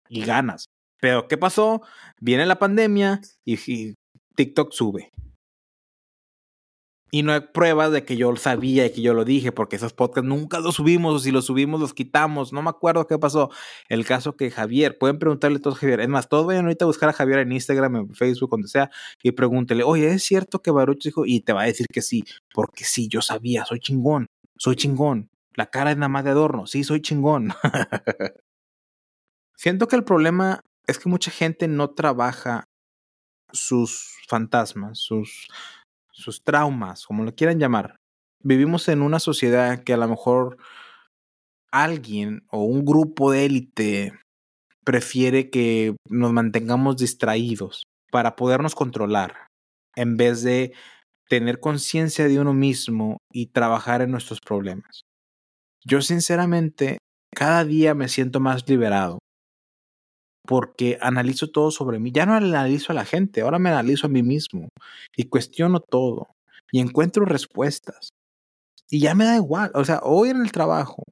[0.10, 0.66] y ganas.
[1.00, 1.82] Pero ¿qué pasó?
[2.20, 3.96] Viene la pandemia y,
[4.36, 5.10] TikTok sube.
[7.12, 9.78] Y no hay pruebas de que yo lo sabía y que yo lo dije, porque
[9.78, 12.54] esos podcasts nunca los subimos, o si los subimos los quitamos.
[12.54, 13.50] No me acuerdo qué pasó.
[13.88, 16.02] El caso que Javier, pueden preguntarle a todos a Javier.
[16.02, 18.92] Es más, todos vayan ahorita a buscar a Javier en Instagram, en Facebook, donde sea,
[19.24, 21.26] y pregúntele, oye, ¿es cierto que Baruch dijo?
[21.26, 25.30] Y te va a decir que sí, porque sí, yo sabía, soy chingón, soy chingón.
[25.56, 27.54] La cara es nada más de adorno, sí, soy chingón.
[29.56, 32.64] Siento que el problema es que mucha gente no trabaja
[33.52, 35.48] sus fantasmas, sus,
[36.20, 37.96] sus traumas, como lo quieran llamar.
[38.44, 40.58] Vivimos en una sociedad que a lo mejor
[41.72, 44.14] alguien o un grupo de élite
[44.84, 49.48] prefiere que nos mantengamos distraídos para podernos controlar
[49.96, 50.74] en vez de
[51.28, 55.04] tener conciencia de uno mismo y trabajar en nuestros problemas.
[55.86, 56.98] Yo sinceramente
[57.36, 59.20] cada día me siento más liberado
[60.46, 62.12] porque analizo todo sobre mí.
[62.12, 64.70] Ya no analizo a la gente, ahora me analizo a mí mismo
[65.16, 66.28] y cuestiono todo
[66.72, 68.14] y encuentro respuestas.
[68.90, 71.04] Y ya me da igual, o sea, hoy en el trabajo,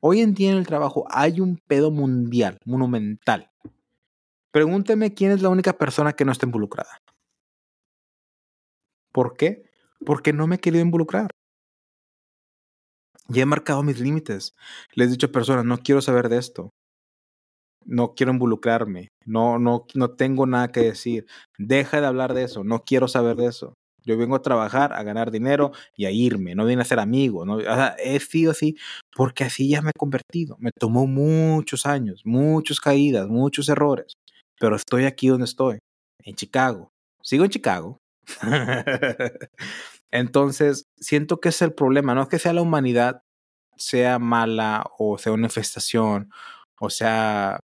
[0.00, 3.50] hoy en día en el trabajo hay un pedo mundial, monumental.
[4.50, 6.98] Pregúnteme quién es la única persona que no está involucrada.
[9.12, 9.70] ¿Por qué?
[10.04, 11.30] Porque no me he querido involucrar.
[13.28, 14.54] Ya he marcado mis límites.
[14.94, 16.72] Les he dicho a personas, no quiero saber de esto
[17.86, 21.26] no quiero involucrarme, no, no, no tengo nada que decir,
[21.58, 23.74] deja de hablar de eso, no quiero saber de eso.
[24.04, 27.44] Yo vengo a trabajar, a ganar dinero y a irme, no vine a ser amigo,
[27.44, 27.56] ¿no?
[27.56, 28.76] O sea, he sido así
[29.16, 30.56] porque así ya me he convertido.
[30.60, 34.12] Me tomó muchos años, muchas caídas, muchos errores,
[34.60, 35.80] pero estoy aquí donde estoy,
[36.22, 36.90] en Chicago.
[37.20, 37.98] Sigo en Chicago.
[40.12, 43.22] Entonces, siento que es el problema, no es que sea la humanidad
[43.76, 46.30] sea mala o sea una infestación
[46.80, 47.60] o sea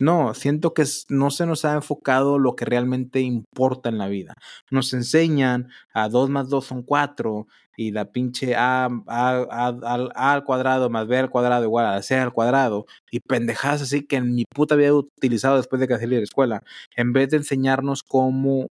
[0.00, 4.34] no, siento que no se nos ha enfocado lo que realmente importa en la vida.
[4.70, 11.06] Nos enseñan a 2 más 2 son 4 y la pinche a, al cuadrado más
[11.08, 14.74] b al cuadrado igual a c al cuadrado y pendejadas así que en mi puta
[14.74, 16.62] había utilizado después de que salí de la escuela,
[16.96, 18.68] en vez de enseñarnos cómo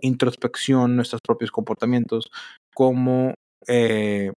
[0.00, 2.30] introspección, nuestros propios comportamientos,
[2.74, 3.34] cómo
[3.68, 4.32] eh,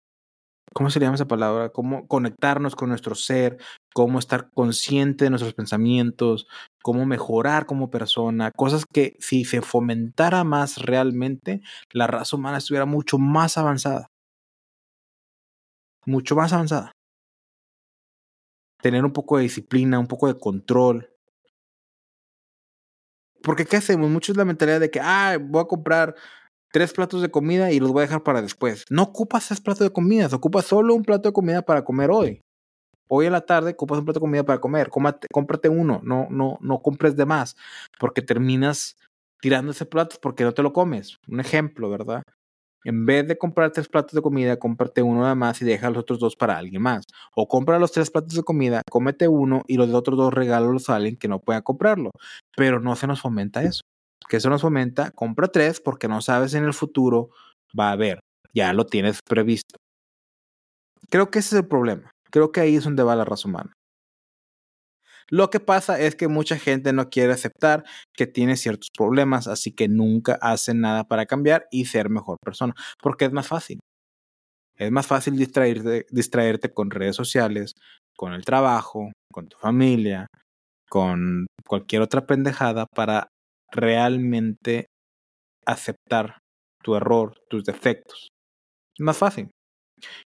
[0.75, 1.71] ¿cómo se llama esa palabra?
[1.71, 3.59] Cómo conectarnos con nuestro ser,
[3.95, 6.47] cómo estar consciente de nuestros pensamientos,
[6.83, 11.61] cómo mejorar como persona, cosas que si se fomentara más realmente,
[11.93, 14.09] la raza humana estuviera mucho más avanzada.
[16.07, 16.93] Mucho más avanzada.
[18.81, 21.09] Tener un poco de disciplina, un poco de control.
[23.43, 24.11] Porque ¿qué hacemos?
[24.11, 26.15] Mucho es la mentalidad de que, ah, voy a comprar
[26.73, 28.85] tres platos de comida y los voy a dejar para después.
[28.91, 32.41] No ocupas tres platos de comida, ocupas solo un plato de comida para comer hoy.
[33.15, 36.57] Hoy en la tarde ocupas un plato de comida para comer, cómprate uno, no, no,
[36.63, 37.59] no compres de más,
[38.01, 38.97] porque terminas
[39.43, 41.19] tirando ese plato porque no te lo comes.
[41.29, 42.23] Un ejemplo, ¿verdad?
[42.85, 45.99] En vez de comprar tres platos de comida, cómprate uno nada más y deja los
[45.99, 47.05] otros dos para alguien más.
[47.37, 50.97] O compra los tres platos de comida, cómete uno y los otros dos regálalos a
[50.97, 52.13] alguien que no pueda comprarlo.
[52.57, 53.83] Pero no se nos fomenta eso.
[54.27, 57.29] Que eso nos fomenta, compra tres porque no sabes en el futuro
[57.79, 58.21] va a haber.
[58.55, 59.77] Ya lo tienes previsto.
[61.11, 62.11] Creo que ese es el problema.
[62.33, 63.73] Creo que ahí es donde va la raza humana.
[65.29, 69.73] Lo que pasa es que mucha gente no quiere aceptar que tiene ciertos problemas, así
[69.73, 73.81] que nunca hace nada para cambiar y ser mejor persona, porque es más fácil.
[74.77, 77.75] Es más fácil distraerte, distraerte con redes sociales,
[78.17, 80.27] con el trabajo, con tu familia,
[80.89, 83.29] con cualquier otra pendejada para
[83.71, 84.87] realmente
[85.65, 86.39] aceptar
[86.83, 88.29] tu error, tus defectos.
[88.99, 89.51] Es más fácil.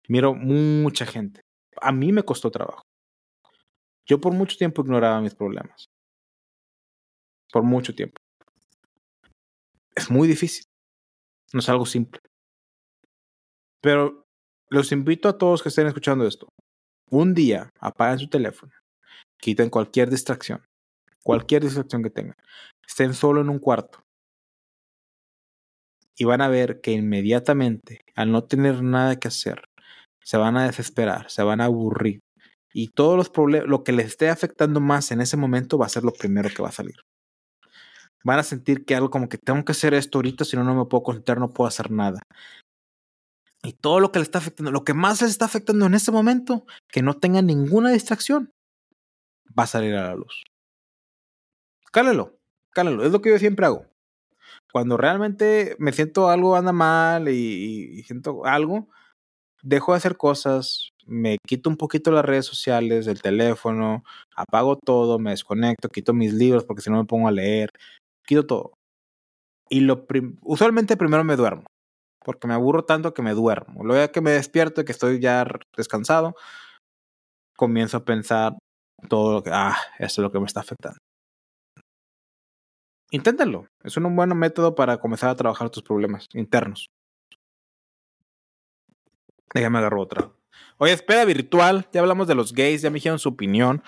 [0.08, 1.40] Miro mucha gente.
[1.80, 2.82] A mí me costó trabajo.
[4.06, 5.86] Yo por mucho tiempo ignoraba mis problemas.
[7.52, 8.16] Por mucho tiempo.
[9.94, 10.64] Es muy difícil.
[11.52, 12.20] No es algo simple.
[13.80, 14.24] Pero
[14.68, 16.48] los invito a todos que estén escuchando esto.
[17.10, 18.72] Un día apaguen su teléfono.
[19.38, 20.64] Quiten cualquier distracción.
[21.22, 22.36] Cualquier distracción que tengan.
[22.86, 24.02] Estén solo en un cuarto.
[26.16, 29.64] Y van a ver que inmediatamente, al no tener nada que hacer,
[30.24, 32.20] se van a desesperar, se van a aburrir,
[32.76, 35.88] y todos los problemas, lo que les esté afectando más en ese momento va a
[35.88, 36.96] ser lo primero que va a salir.
[38.24, 40.74] Van a sentir que algo como que tengo que hacer esto ahorita, si no, no
[40.74, 42.20] me puedo concentrar, no puedo hacer nada.
[43.62, 46.10] Y todo lo que les está afectando, lo que más les está afectando en ese
[46.10, 48.50] momento, que no tengan ninguna distracción,
[49.56, 50.42] va a salir a la luz.
[51.92, 52.36] Cálelo,
[52.70, 53.86] cálelo, es lo que yo siempre hago.
[54.72, 58.88] Cuando realmente me siento algo anda mal y siento algo,
[59.64, 64.04] dejo de hacer cosas, me quito un poquito las redes sociales, el teléfono,
[64.36, 67.70] apago todo, me desconecto, quito mis libros porque si no me pongo a leer,
[68.26, 68.74] quito todo.
[69.70, 70.06] Y lo
[70.42, 71.64] usualmente primero me duermo,
[72.24, 73.84] porque me aburro tanto que me duermo.
[73.84, 75.46] Luego que me despierto y que estoy ya
[75.76, 76.34] descansado,
[77.56, 78.58] comienzo a pensar
[79.08, 80.98] todo lo que, ah, eso es lo que me está afectando.
[83.10, 86.88] Inténtenlo, es un buen método para comenzar a trabajar tus problemas internos.
[89.54, 90.32] Déjame agarro otra.
[90.78, 93.82] Oye, espera virtual, ya hablamos de los gays, ya me dijeron su opinión.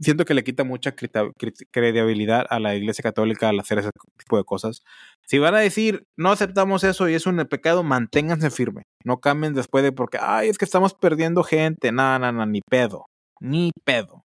[0.00, 4.44] Siento que le quita mucha credibilidad a la Iglesia Católica al hacer ese tipo de
[4.44, 4.82] cosas.
[5.26, 8.82] Si van a decir, no aceptamos eso y es un pecado, manténganse firme.
[9.04, 11.92] No cambien después de porque, ay, es que estamos perdiendo gente.
[11.92, 13.06] Nada, nada, ni pedo.
[13.40, 14.24] Ni pedo.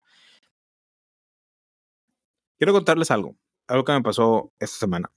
[2.58, 3.36] Quiero contarles algo.
[3.68, 5.10] Algo que me pasó esta semana.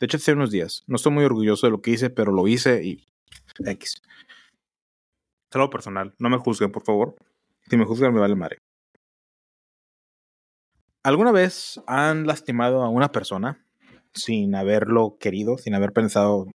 [0.00, 0.82] De hecho, hace unos días.
[0.86, 3.06] No estoy muy orgulloso de lo que hice, pero lo hice y
[3.64, 4.02] X.
[5.56, 6.14] Solo personal.
[6.18, 7.16] No me juzguen, por favor.
[7.70, 8.58] Si me juzgan, me vale madre.
[11.02, 13.64] ¿Alguna vez han lastimado a una persona
[14.12, 16.46] sin haberlo querido, sin haber pensado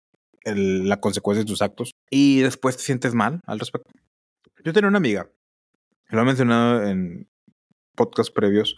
[0.44, 3.90] en la consecuencia de tus actos y después te sientes mal al respecto?
[4.62, 5.30] Yo tenía una amiga,
[6.10, 7.26] lo he mencionado en
[7.94, 8.76] podcasts previos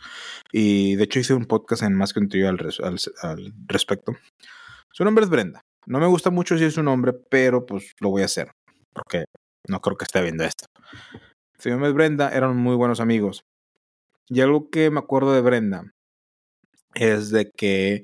[0.53, 2.61] y de hecho hice un podcast en más que un tío al,
[3.23, 4.13] al respecto.
[4.93, 5.63] Su nombre es Brenda.
[5.85, 8.53] No me gusta mucho si es su nombre, pero pues lo voy a hacer
[8.93, 9.25] porque
[9.69, 10.67] no creo que esté viendo esto.
[11.65, 13.45] Nombre es Brenda, eran muy buenos amigos.
[14.29, 15.93] Y algo que me acuerdo de Brenda
[16.95, 18.03] es de que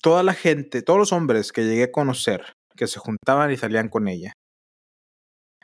[0.00, 3.88] toda la gente, todos los hombres que llegué a conocer, que se juntaban y salían
[3.88, 4.32] con ella,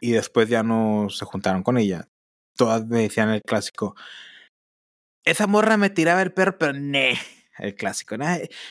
[0.00, 2.08] y después ya no se juntaron con ella,
[2.56, 3.96] todas me decían el clásico,
[5.24, 7.18] esa morra me tiraba el perro, pero ne,
[7.58, 8.16] el clásico,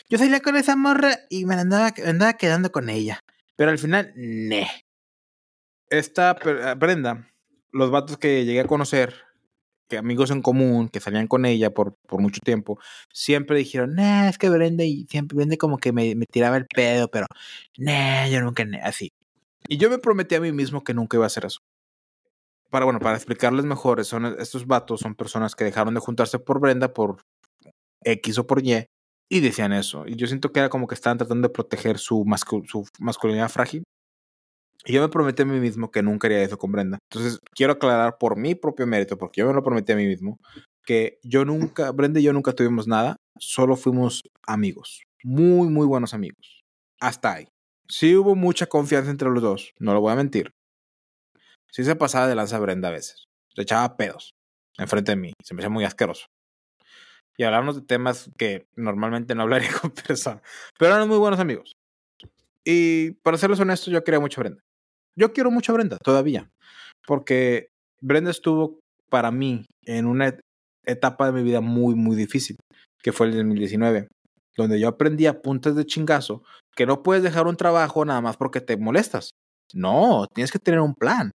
[0.10, 3.20] yo salía con esa morra y me andaba, me andaba quedando con ella,
[3.56, 4.87] pero al final, ne
[5.90, 6.32] esta
[6.64, 7.30] ah, Brenda,
[7.72, 9.14] los vatos que llegué a conocer,
[9.88, 12.80] que amigos en común, que salían con ella por, por mucho tiempo,
[13.12, 16.66] siempre dijeron, nah, es que Brenda y siempre Brenda como que me, me tiraba el
[16.66, 17.28] pedo, pero
[17.78, 19.12] nah, yo nunca, así.
[19.68, 21.62] Y yo me prometí a mí mismo que nunca iba a hacer eso.
[22.70, 26.60] Para, bueno, para explicarles mejor, son, estos vatos son personas que dejaron de juntarse por
[26.60, 27.24] Brenda por
[28.04, 28.88] X o por Y
[29.30, 30.06] y decían eso.
[30.06, 32.26] Y yo siento que era como que estaban tratando de proteger su,
[32.66, 33.84] su masculinidad frágil
[34.88, 36.98] y yo me prometí a mí mismo que nunca haría eso con Brenda.
[37.12, 40.40] Entonces, quiero aclarar por mi propio mérito, porque yo me lo prometí a mí mismo,
[40.86, 45.04] que yo nunca, Brenda y yo nunca tuvimos nada, solo fuimos amigos.
[45.24, 46.64] Muy, muy buenos amigos.
[47.02, 47.48] Hasta ahí.
[47.90, 50.52] Sí hubo mucha confianza entre los dos, no lo voy a mentir.
[51.70, 53.26] Sí se pasaba de lanza Brenda a veces.
[53.54, 54.38] Se echaba pedos
[54.78, 55.34] enfrente de mí.
[55.44, 56.28] Se me hacía muy asqueroso.
[57.36, 60.42] Y hablarnos de temas que normalmente no hablaría con personas.
[60.80, 61.76] Pero eran muy buenos amigos.
[62.64, 64.67] Y para serles honestos, yo quería mucho a Brenda.
[65.18, 66.50] Yo quiero mucho a Brenda todavía,
[67.06, 67.70] porque
[68.02, 70.38] Brenda estuvo para mí en una
[70.86, 72.56] etapa de mi vida muy, muy difícil,
[73.02, 74.08] que fue el 2019,
[74.56, 76.44] donde yo aprendí a puntas de chingazo
[76.76, 79.32] que no puedes dejar un trabajo nada más porque te molestas.
[79.74, 81.32] No, tienes que tener un plan.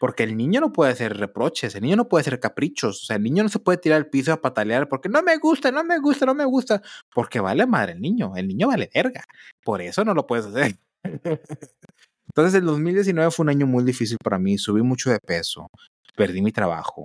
[0.00, 3.16] Porque el niño no puede hacer reproches, el niño no puede hacer caprichos, o sea,
[3.16, 5.82] el niño no se puede tirar al piso a patalear porque no me gusta, no
[5.82, 6.80] me gusta, no me gusta,
[7.12, 9.24] porque vale madre el niño, el niño vale verga,
[9.64, 10.78] por eso no lo puedes hacer.
[12.28, 15.68] Entonces el 2019 fue un año muy difícil para mí, subí mucho de peso,
[16.16, 17.04] perdí mi trabajo,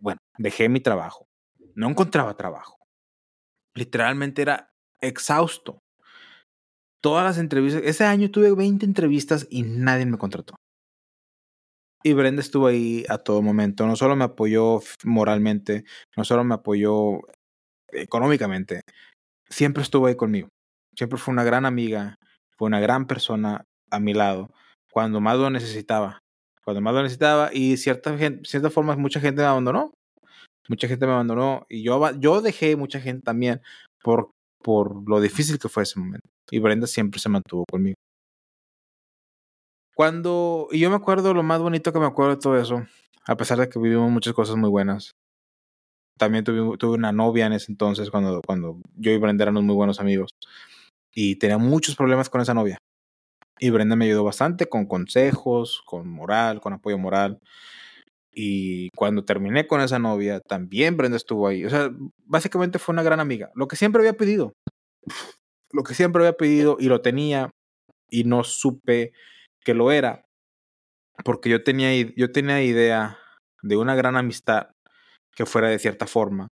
[0.00, 1.26] bueno, dejé mi trabajo,
[1.74, 2.76] no encontraba trabajo,
[3.74, 4.70] literalmente era
[5.00, 5.80] exhausto.
[7.02, 10.54] Todas las entrevistas, ese año tuve 20 entrevistas y nadie me contrató.
[12.02, 13.86] Y Brenda estuvo ahí a todo momento.
[13.86, 15.84] No solo me apoyó moralmente,
[16.16, 17.20] no solo me apoyó
[17.92, 18.82] económicamente,
[19.48, 20.48] siempre estuvo ahí conmigo.
[20.96, 22.16] Siempre fue una gran amiga,
[22.56, 24.50] fue una gran persona a mi lado
[24.90, 26.20] cuando más lo necesitaba.
[26.64, 29.92] Cuando más lo necesitaba y cierta gente, cierta forma mucha gente me abandonó.
[30.68, 33.60] Mucha gente me abandonó y yo, yo dejé mucha gente también
[34.02, 34.30] por,
[34.62, 36.28] por lo difícil que fue ese momento.
[36.50, 37.96] Y Brenda siempre se mantuvo conmigo.
[39.94, 42.86] Cuando, y yo me acuerdo lo más bonito que me acuerdo de todo eso,
[43.26, 45.12] a pesar de que vivimos muchas cosas muy buenas.
[46.18, 50.00] También tuve, una novia en ese entonces, cuando, cuando yo y Brenda éramos muy buenos
[50.00, 50.30] amigos.
[51.12, 52.78] Y tenía muchos problemas con esa novia.
[53.60, 57.38] Y Brenda me ayudó bastante con consejos, con moral, con apoyo moral.
[58.32, 61.66] Y cuando terminé con esa novia, también Brenda estuvo ahí.
[61.66, 61.90] O sea,
[62.24, 63.50] básicamente fue una gran amiga.
[63.54, 64.54] Lo que siempre había pedido.
[65.72, 67.50] Lo que siempre había pedido y lo tenía
[68.08, 69.12] y no supe
[69.62, 70.24] que lo era,
[71.24, 73.18] porque yo tenía, yo tenía idea
[73.62, 74.70] de una gran amistad
[75.36, 76.48] que fuera de cierta forma.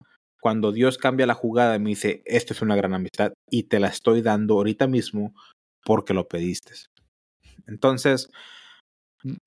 [0.41, 3.79] Cuando Dios cambia la jugada y me dice, esto es una gran amistad y te
[3.79, 5.33] la estoy dando ahorita mismo
[5.85, 6.73] porque lo pediste.
[7.67, 8.29] Entonces,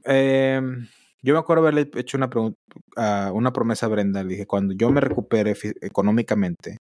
[0.04, 0.60] eh,
[1.22, 2.52] yo me acuerdo haberle hecho una, uh,
[3.32, 4.22] una promesa a Brenda.
[4.22, 6.78] Le dije, cuando yo me recupere económicamente,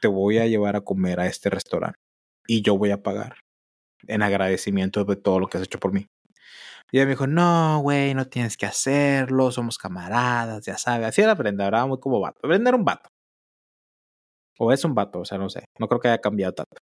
[0.00, 1.98] te voy a llevar a comer a este restaurante
[2.46, 3.36] y yo voy a pagar
[4.06, 6.06] en agradecimiento de todo lo que has hecho por mí.
[6.92, 11.08] Y ella me dijo, no, güey, no tienes que hacerlo, somos camaradas, ya sabes.
[11.08, 12.46] Así era Brenda, era muy como vato.
[12.46, 13.08] Brenda era un vato.
[14.58, 15.64] O es un vato, o sea, no sé.
[15.78, 16.78] No creo que haya cambiado tanto.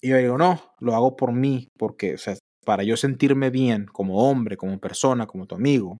[0.00, 3.86] Y yo digo, no, lo hago por mí, porque, o sea, para yo sentirme bien
[3.86, 5.98] como hombre, como persona, como tu amigo,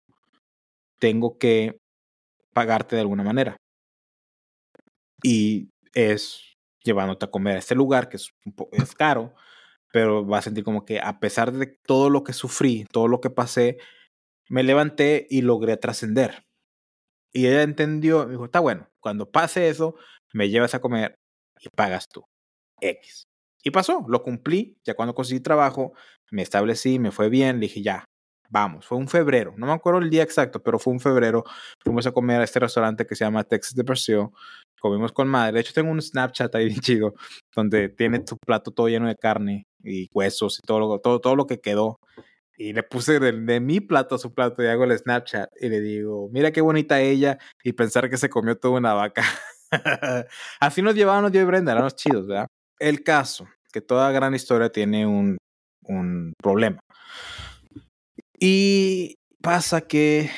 [0.98, 1.78] tengo que
[2.52, 3.56] pagarte de alguna manera.
[5.22, 6.40] Y es
[6.82, 8.30] llevándote a comer a este lugar que es,
[8.72, 9.34] es caro,
[9.92, 13.20] pero va a sentir como que a pesar de todo lo que sufrí, todo lo
[13.20, 13.78] que pasé,
[14.48, 16.44] me levanté y logré trascender.
[17.32, 19.94] Y ella entendió, me dijo, está bueno, cuando pase eso,
[20.32, 21.14] me llevas a comer
[21.60, 22.24] y pagas tú.
[22.80, 23.24] X.
[23.66, 25.92] Y pasó, lo cumplí, ya cuando conseguí trabajo,
[26.30, 28.04] me establecí, me fue bien, le dije, ya,
[28.48, 31.42] vamos, fue un febrero, no me acuerdo el día exacto, pero fue un febrero,
[31.82, 34.32] fuimos a comer a este restaurante que se llama Texas de Perseo,
[34.80, 37.14] comimos con madre, de hecho tengo un Snapchat ahí bien chido,
[37.56, 41.34] donde tiene tu plato todo lleno de carne, y huesos y todo lo, todo, todo
[41.34, 41.98] lo que quedó.
[42.56, 45.80] Y le puse de, mi plato a su plato y hago el Snapchat y le
[45.80, 49.24] digo, mira qué bonita ella y pensar que se comió toda una vaca.
[50.60, 52.46] Así nos llevábamos yo y Brenda, éramos chidos, ¿verdad?
[52.78, 53.46] El caso,
[53.76, 55.36] que toda gran historia tiene un,
[55.84, 56.80] un problema.
[58.40, 60.30] Y pasa que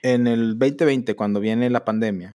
[0.00, 2.30] en el 2020, cuando viene la pandemia,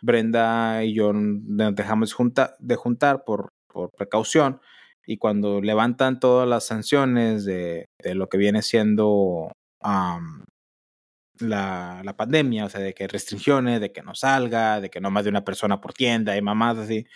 [0.00, 2.16] Brenda y yo nos dejamos
[2.58, 4.62] de juntar por, por precaución
[5.06, 12.64] y cuando levantan todas las sanciones de, de lo que viene siendo la, la, pandemia,
[12.64, 15.44] o sea, de que restricciones, de que no salga, de que no más de una
[15.44, 17.06] persona por tienda y mamás así,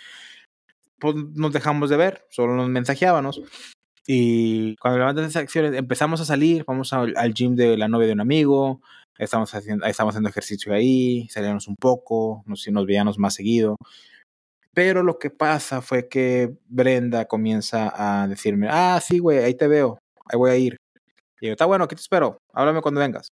[0.98, 3.42] pues nos dejamos de ver, solo nos mensajeábamos.
[4.06, 8.12] Y cuando levantan esas acciones, empezamos a salir, vamos al, gym de la novia de
[8.12, 8.80] un amigo,
[9.18, 13.76] estamos haciendo, estamos haciendo ejercicio ahí, salíamos un poco, nos, nos veíamos más seguido.
[14.72, 19.66] Pero lo que pasa fue que Brenda comienza a decirme, ah, sí, güey, ahí te
[19.66, 20.76] veo, ahí voy a ir.
[21.40, 23.28] Y yo, está bueno, aquí te espero, háblame cuando vengas.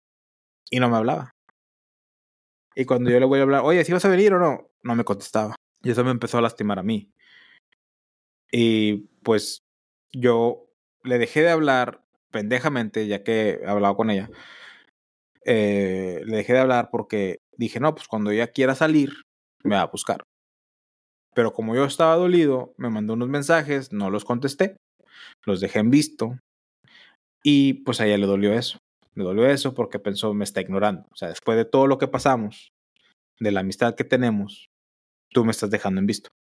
[0.71, 1.31] Y no me hablaba.
[2.75, 4.68] Y cuando yo le voy a hablar, oye, ¿si vas a venir o no?
[4.83, 5.57] No me contestaba.
[5.83, 7.11] Y eso me empezó a lastimar a mí.
[8.50, 9.62] Y pues
[10.12, 10.66] yo
[11.04, 14.30] le dejé de hablar pendejamente, ya que he hablado con ella.
[15.44, 19.12] Eh, le dejé de hablar porque dije, no, pues cuando ella quiera salir,
[19.64, 20.22] me va a buscar.
[21.34, 24.76] Pero como yo estaba dolido, me mandó unos mensajes, no los contesté,
[25.44, 26.38] los dejé en visto
[27.42, 28.78] y pues a ella le dolió eso.
[29.14, 31.07] Le dolió eso porque pensó, me está ignorando.
[31.11, 32.72] O sea, después de todo lo que pasamos,
[33.40, 34.68] de la amistad que tenemos,
[35.30, 36.30] tú me estás dejando en visto.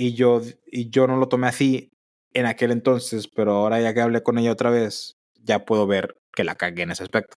[0.00, 1.90] Y yo, y yo no lo tomé así
[2.32, 6.16] en aquel entonces, pero ahora ya que hablé con ella otra vez, ya puedo ver
[6.32, 7.36] que la cagué en ese aspecto.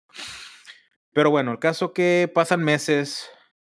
[1.14, 3.30] Pero bueno, el caso que pasan meses,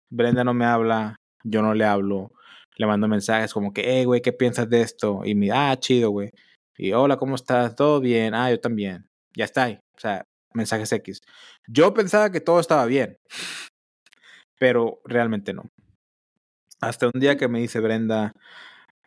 [0.10, 2.32] Brenda no me habla, yo no le hablo.
[2.78, 5.22] le mando mensajes como que, hey, güey, ¿qué piensas de esto?
[5.26, 6.32] Y me, ah, chido, güey.
[6.78, 7.76] Y hola, ¿cómo estás?
[7.76, 8.34] ¿Todo bien?
[8.36, 9.10] Ah, yo también.
[9.36, 9.80] Ya está ahí.
[9.98, 10.24] O sea,
[10.54, 11.20] mensajes X.
[11.68, 13.18] Yo pensaba que todo estaba bien,
[14.58, 15.64] pero realmente no.
[16.80, 18.34] Hasta un día que me dice Brenda,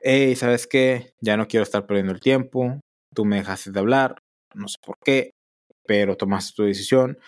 [0.00, 1.12] hey, ¿sabes qué?
[1.20, 2.80] Ya no quiero estar perdiendo el tiempo.
[3.14, 4.16] Tú me dejaste de hablar.
[4.54, 5.32] No sé por qué,
[5.86, 7.18] pero tomaste tu decisión.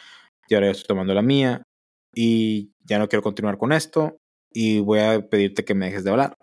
[0.49, 1.63] Y ahora yo estoy tomando la mía.
[2.15, 4.17] Y ya no quiero continuar con esto.
[4.53, 6.35] Y voy a pedirte que me dejes de hablar.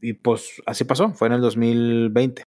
[0.00, 1.12] Y pues así pasó.
[1.14, 2.44] Fue en el 2020.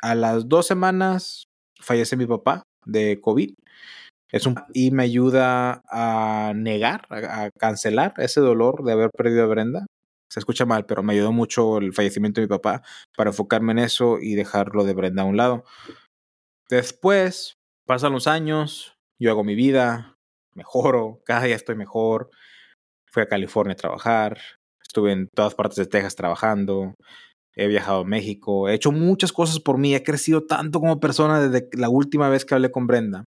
[0.00, 1.44] A las dos semanas
[1.80, 3.54] fallece mi papá de COVID.
[4.32, 9.46] Es un, y me ayuda a negar, a, cancelar ese dolor de haber perdido a
[9.46, 9.86] Brenda.
[10.34, 12.82] Se escucha mal, pero me ayudó mucho el fallecimiento de mi papá
[13.16, 15.62] para enfocarme en eso y dejarlo de Brenda a un lado.
[16.68, 17.54] Después,
[17.86, 20.18] pasan los años, yo hago mi vida,
[20.52, 22.30] mejoro, cada día estoy mejor.
[23.06, 24.40] Fui a California a trabajar,
[24.82, 26.94] estuve en todas partes de Texas trabajando,
[27.54, 31.48] he viajado a México, he hecho muchas cosas por mí, he crecido tanto como persona
[31.48, 33.22] desde la última vez que hablé con Brenda.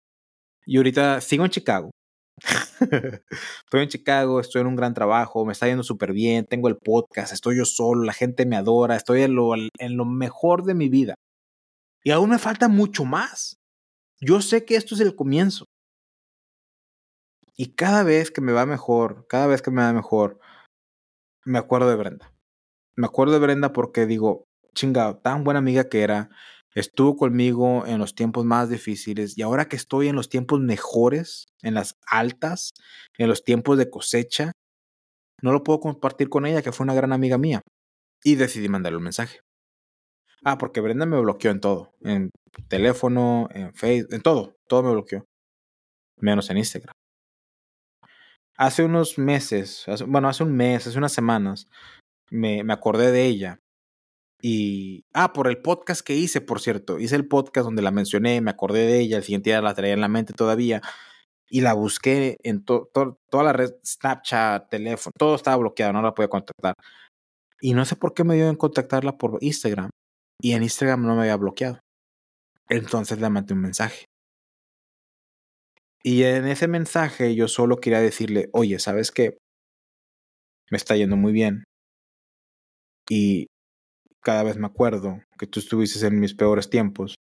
[0.65, 1.91] Y ahorita sigo en Chicago.
[3.65, 6.77] estoy en Chicago, estoy en un gran trabajo, me está yendo súper bien, tengo el
[6.77, 10.73] podcast, estoy yo solo, la gente me adora, estoy en lo, en lo mejor de
[10.73, 11.15] mi vida.
[12.03, 13.57] Y aún me falta mucho más.
[14.19, 15.65] Yo sé que esto es el comienzo.
[17.55, 20.39] Y cada vez que me va mejor, cada vez que me va mejor,
[21.45, 22.33] me acuerdo de Brenda
[22.95, 26.29] me acuerdo de Brenda porque digo, chingado, tan buena amiga que era,
[26.75, 31.45] estuvo conmigo en los tiempos más difíciles y ahora que estoy en los tiempos mejores,
[31.61, 32.73] en las altas,
[33.17, 34.51] en los tiempos de cosecha,
[35.41, 37.61] no lo puedo compartir con ella, que fue una gran amiga mía.
[38.23, 39.41] Y decidí mandarle un mensaje.
[40.45, 42.29] Ah, porque Brenda me bloqueó en todo, en
[42.67, 45.25] teléfono, en Facebook, en todo, todo me bloqueó,
[46.17, 46.93] menos en Instagram.
[48.57, 51.67] Hace unos meses, bueno, hace un mes, hace unas semanas,
[52.29, 53.59] me, me acordé de ella.
[54.45, 56.99] Y, ah, por el podcast que hice, por cierto.
[56.99, 59.93] Hice el podcast donde la mencioné, me acordé de ella, el siguiente día la traía
[59.93, 60.81] en la mente todavía.
[61.49, 66.27] Y la busqué en toda la red, Snapchat, teléfono, todo estaba bloqueado, no la podía
[66.27, 66.75] contactar.
[67.61, 69.89] Y no sé por qué me dio en contactarla por Instagram.
[70.41, 71.79] Y en Instagram no me había bloqueado.
[72.69, 74.05] Entonces le mandé un mensaje.
[76.03, 79.37] Y en ese mensaje yo solo quería decirle, oye, ¿sabes qué?
[80.69, 81.63] Me está yendo muy bien.
[83.09, 83.47] Y
[84.23, 87.15] cada vez me acuerdo que tú estuviste en mis peores tiempos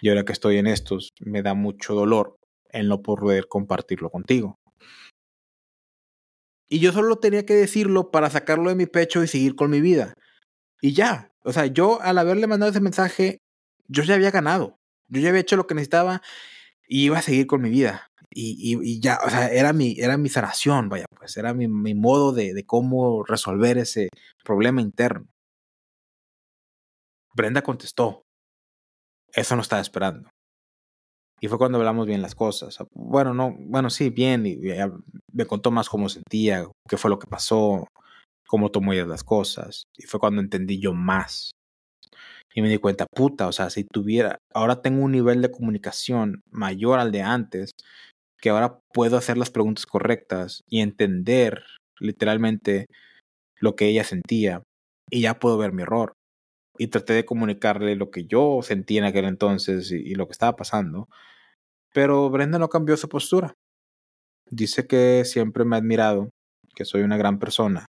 [0.00, 2.36] y ahora que estoy en estos me da mucho dolor
[2.70, 4.56] en no poder compartirlo contigo.
[6.68, 9.80] Y yo solo tenía que decirlo para sacarlo de mi pecho y seguir con mi
[9.80, 10.14] vida.
[10.80, 13.38] Y ya, o sea, yo al haberle mandado ese mensaje,
[13.88, 14.78] yo ya había ganado.
[15.08, 16.22] Yo ya había hecho lo que necesitaba
[16.88, 18.08] y iba a seguir con mi vida.
[18.30, 21.94] Y, y, ya, o sea, era mi, era mi sanación, vaya, pues era mi, mi
[21.94, 24.08] modo de, de cómo resolver ese
[24.44, 25.26] problema interno.
[27.36, 28.22] Brenda contestó.
[29.32, 30.30] Eso no estaba esperando.
[31.38, 32.78] Y fue cuando hablamos bien las cosas.
[32.94, 34.46] Bueno, no, bueno, sí, bien.
[34.46, 34.58] Y
[35.32, 37.86] me contó más cómo sentía, qué fue lo que pasó,
[38.48, 39.84] cómo tomó ella las cosas.
[39.98, 41.50] Y fue cuando entendí yo más.
[42.54, 46.40] Y me di cuenta, puta, o sea, si tuviera, ahora tengo un nivel de comunicación
[46.50, 47.72] mayor al de antes,
[48.40, 51.64] que ahora puedo hacer las preguntas correctas y entender
[52.00, 52.86] literalmente
[53.60, 54.62] lo que ella sentía.
[55.10, 56.14] Y ya puedo ver mi error.
[56.78, 60.56] Y traté de comunicarle lo que yo sentía en aquel entonces y, lo que estaba
[60.56, 61.08] pasando.
[61.92, 63.54] Pero Brenda no cambió su postura.
[64.50, 66.30] Dice que siempre me ha admirado,
[66.74, 67.86] que soy una gran persona,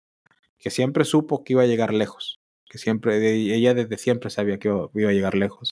[0.59, 2.39] que siempre supo que iba a llegar lejos
[2.75, 3.17] que siempre,
[3.55, 5.71] ella desde siempre sabía que iba a llegar lejos.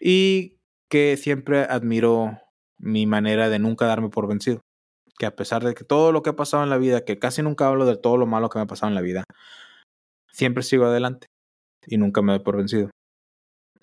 [0.00, 0.56] Y
[0.88, 2.40] que siempre admiró
[2.78, 4.62] mi manera de nunca darme por vencido.
[5.18, 7.42] Que a pesar de que todo lo que ha pasado en la vida, que casi
[7.42, 9.24] nunca hablo de todo lo malo que me ha pasado en la vida,
[10.32, 11.26] siempre sigo adelante
[11.86, 12.90] y nunca me doy por vencido.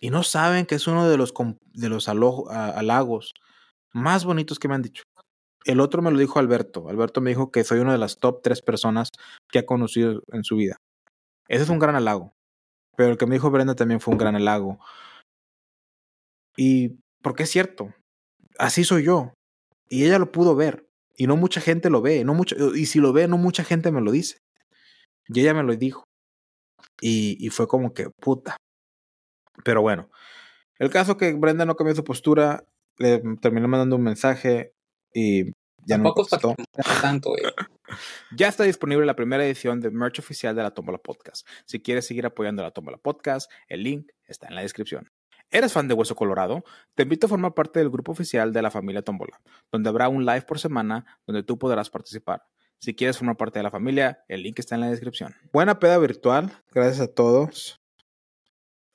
[0.01, 1.33] Y no saben que es uno de los,
[1.73, 3.33] de los halagos
[3.93, 5.03] más bonitos que me han dicho.
[5.65, 6.89] El otro me lo dijo Alberto.
[6.89, 9.09] Alberto me dijo que soy una de las top tres personas
[9.49, 10.77] que ha conocido en su vida.
[11.47, 12.33] Ese es un gran halago.
[12.95, 14.79] Pero el que me dijo Brenda también fue un gran halago.
[16.57, 17.93] Y porque es cierto,
[18.59, 19.33] así soy yo.
[19.89, 20.85] Y ella lo pudo ver.
[21.15, 22.23] Y no mucha gente lo ve.
[22.23, 22.37] No
[22.75, 24.37] y si lo ve, no mucha gente me lo dice.
[25.27, 26.03] Y ella me lo dijo.
[27.01, 28.57] Y, y fue como que, puta.
[29.63, 30.09] Pero bueno,
[30.79, 32.65] el caso que Brenda no cambió su postura,
[32.97, 34.73] le terminó mandando un mensaje
[35.13, 35.51] y
[35.85, 36.13] ya no
[37.01, 37.33] tanto,
[38.35, 41.47] Ya está disponible la primera edición de merch oficial de la Tómbola Podcast.
[41.65, 45.11] Si quieres seguir apoyando la Tómbola Podcast, el link está en la descripción.
[45.51, 46.63] ¿Eres fan de Hueso Colorado?
[46.95, 49.39] Te invito a formar parte del grupo oficial de la familia Tómbola,
[49.71, 52.43] donde habrá un live por semana donde tú podrás participar.
[52.83, 55.33] Si quieres formar parte de la familia, el link está en la descripción.
[55.53, 56.51] Buena peda virtual.
[56.73, 57.79] Gracias a todos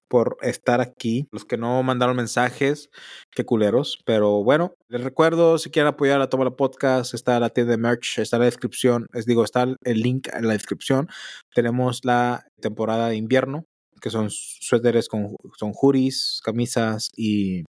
[0.08, 1.26] por estar aquí.
[1.32, 2.90] Los que no mandaron mensajes,
[3.30, 3.98] qué culeros.
[4.04, 7.78] Pero bueno, les recuerdo, si quieren apoyar a Toma la Podcast, está la tienda de
[7.78, 9.06] merch, está en la descripción.
[9.14, 11.08] Les digo, está el link en la descripción.
[11.54, 13.64] Tenemos la temporada de invierno,
[14.02, 17.64] que son suéteres con son hoodies, camisas y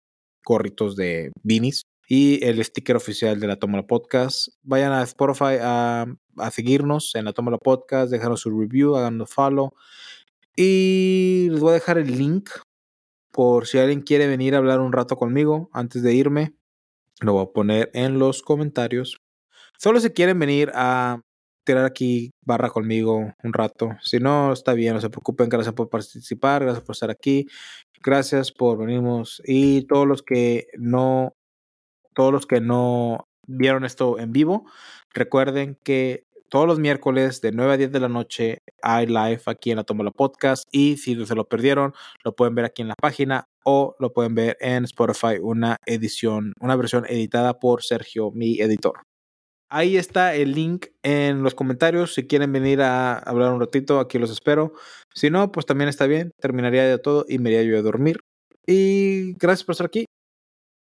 [0.43, 4.47] gorritos de beanies y el sticker oficial de la Tómala Podcast.
[4.63, 6.05] Vayan a Spotify a,
[6.51, 9.73] seguirnos en la Tómala Podcast, dejaros su review, hagan follow.
[10.55, 12.49] Y les voy a dejar el link
[13.31, 16.55] por si alguien quiere venir a hablar un rato conmigo antes de irme.
[17.19, 19.19] Lo voy a poner en los comentarios.
[19.77, 21.21] Solo si quieren venir a
[21.65, 23.97] tirar aquí barra conmigo un rato.
[24.01, 25.49] Si no, está bien, no se preocupen.
[25.49, 27.45] Gracias por participar, gracias por estar aquí.
[28.01, 29.41] Gracias por venirnos.
[29.45, 31.36] Y todos los que no
[32.17, 34.65] todos los que no vieron esto en vivo,
[35.13, 39.69] recuerden que todos los miércoles de 9 a 10 de la noche hay live aquí
[39.69, 41.93] en la Tómala Podcast y si se lo perdieron,
[42.23, 46.53] lo pueden ver aquí en la página o lo pueden ver en Spotify, una edición,
[46.59, 49.03] una versión editada por Sergio, mi editor.
[49.69, 52.15] Ahí está el link en los comentarios.
[52.15, 54.73] Si quieren venir a hablar un ratito, aquí los espero.
[55.13, 56.31] Si no, pues también está bien.
[56.39, 58.17] Terminaría de todo y me iría yo a dormir.
[58.65, 60.05] Y gracias por estar aquí.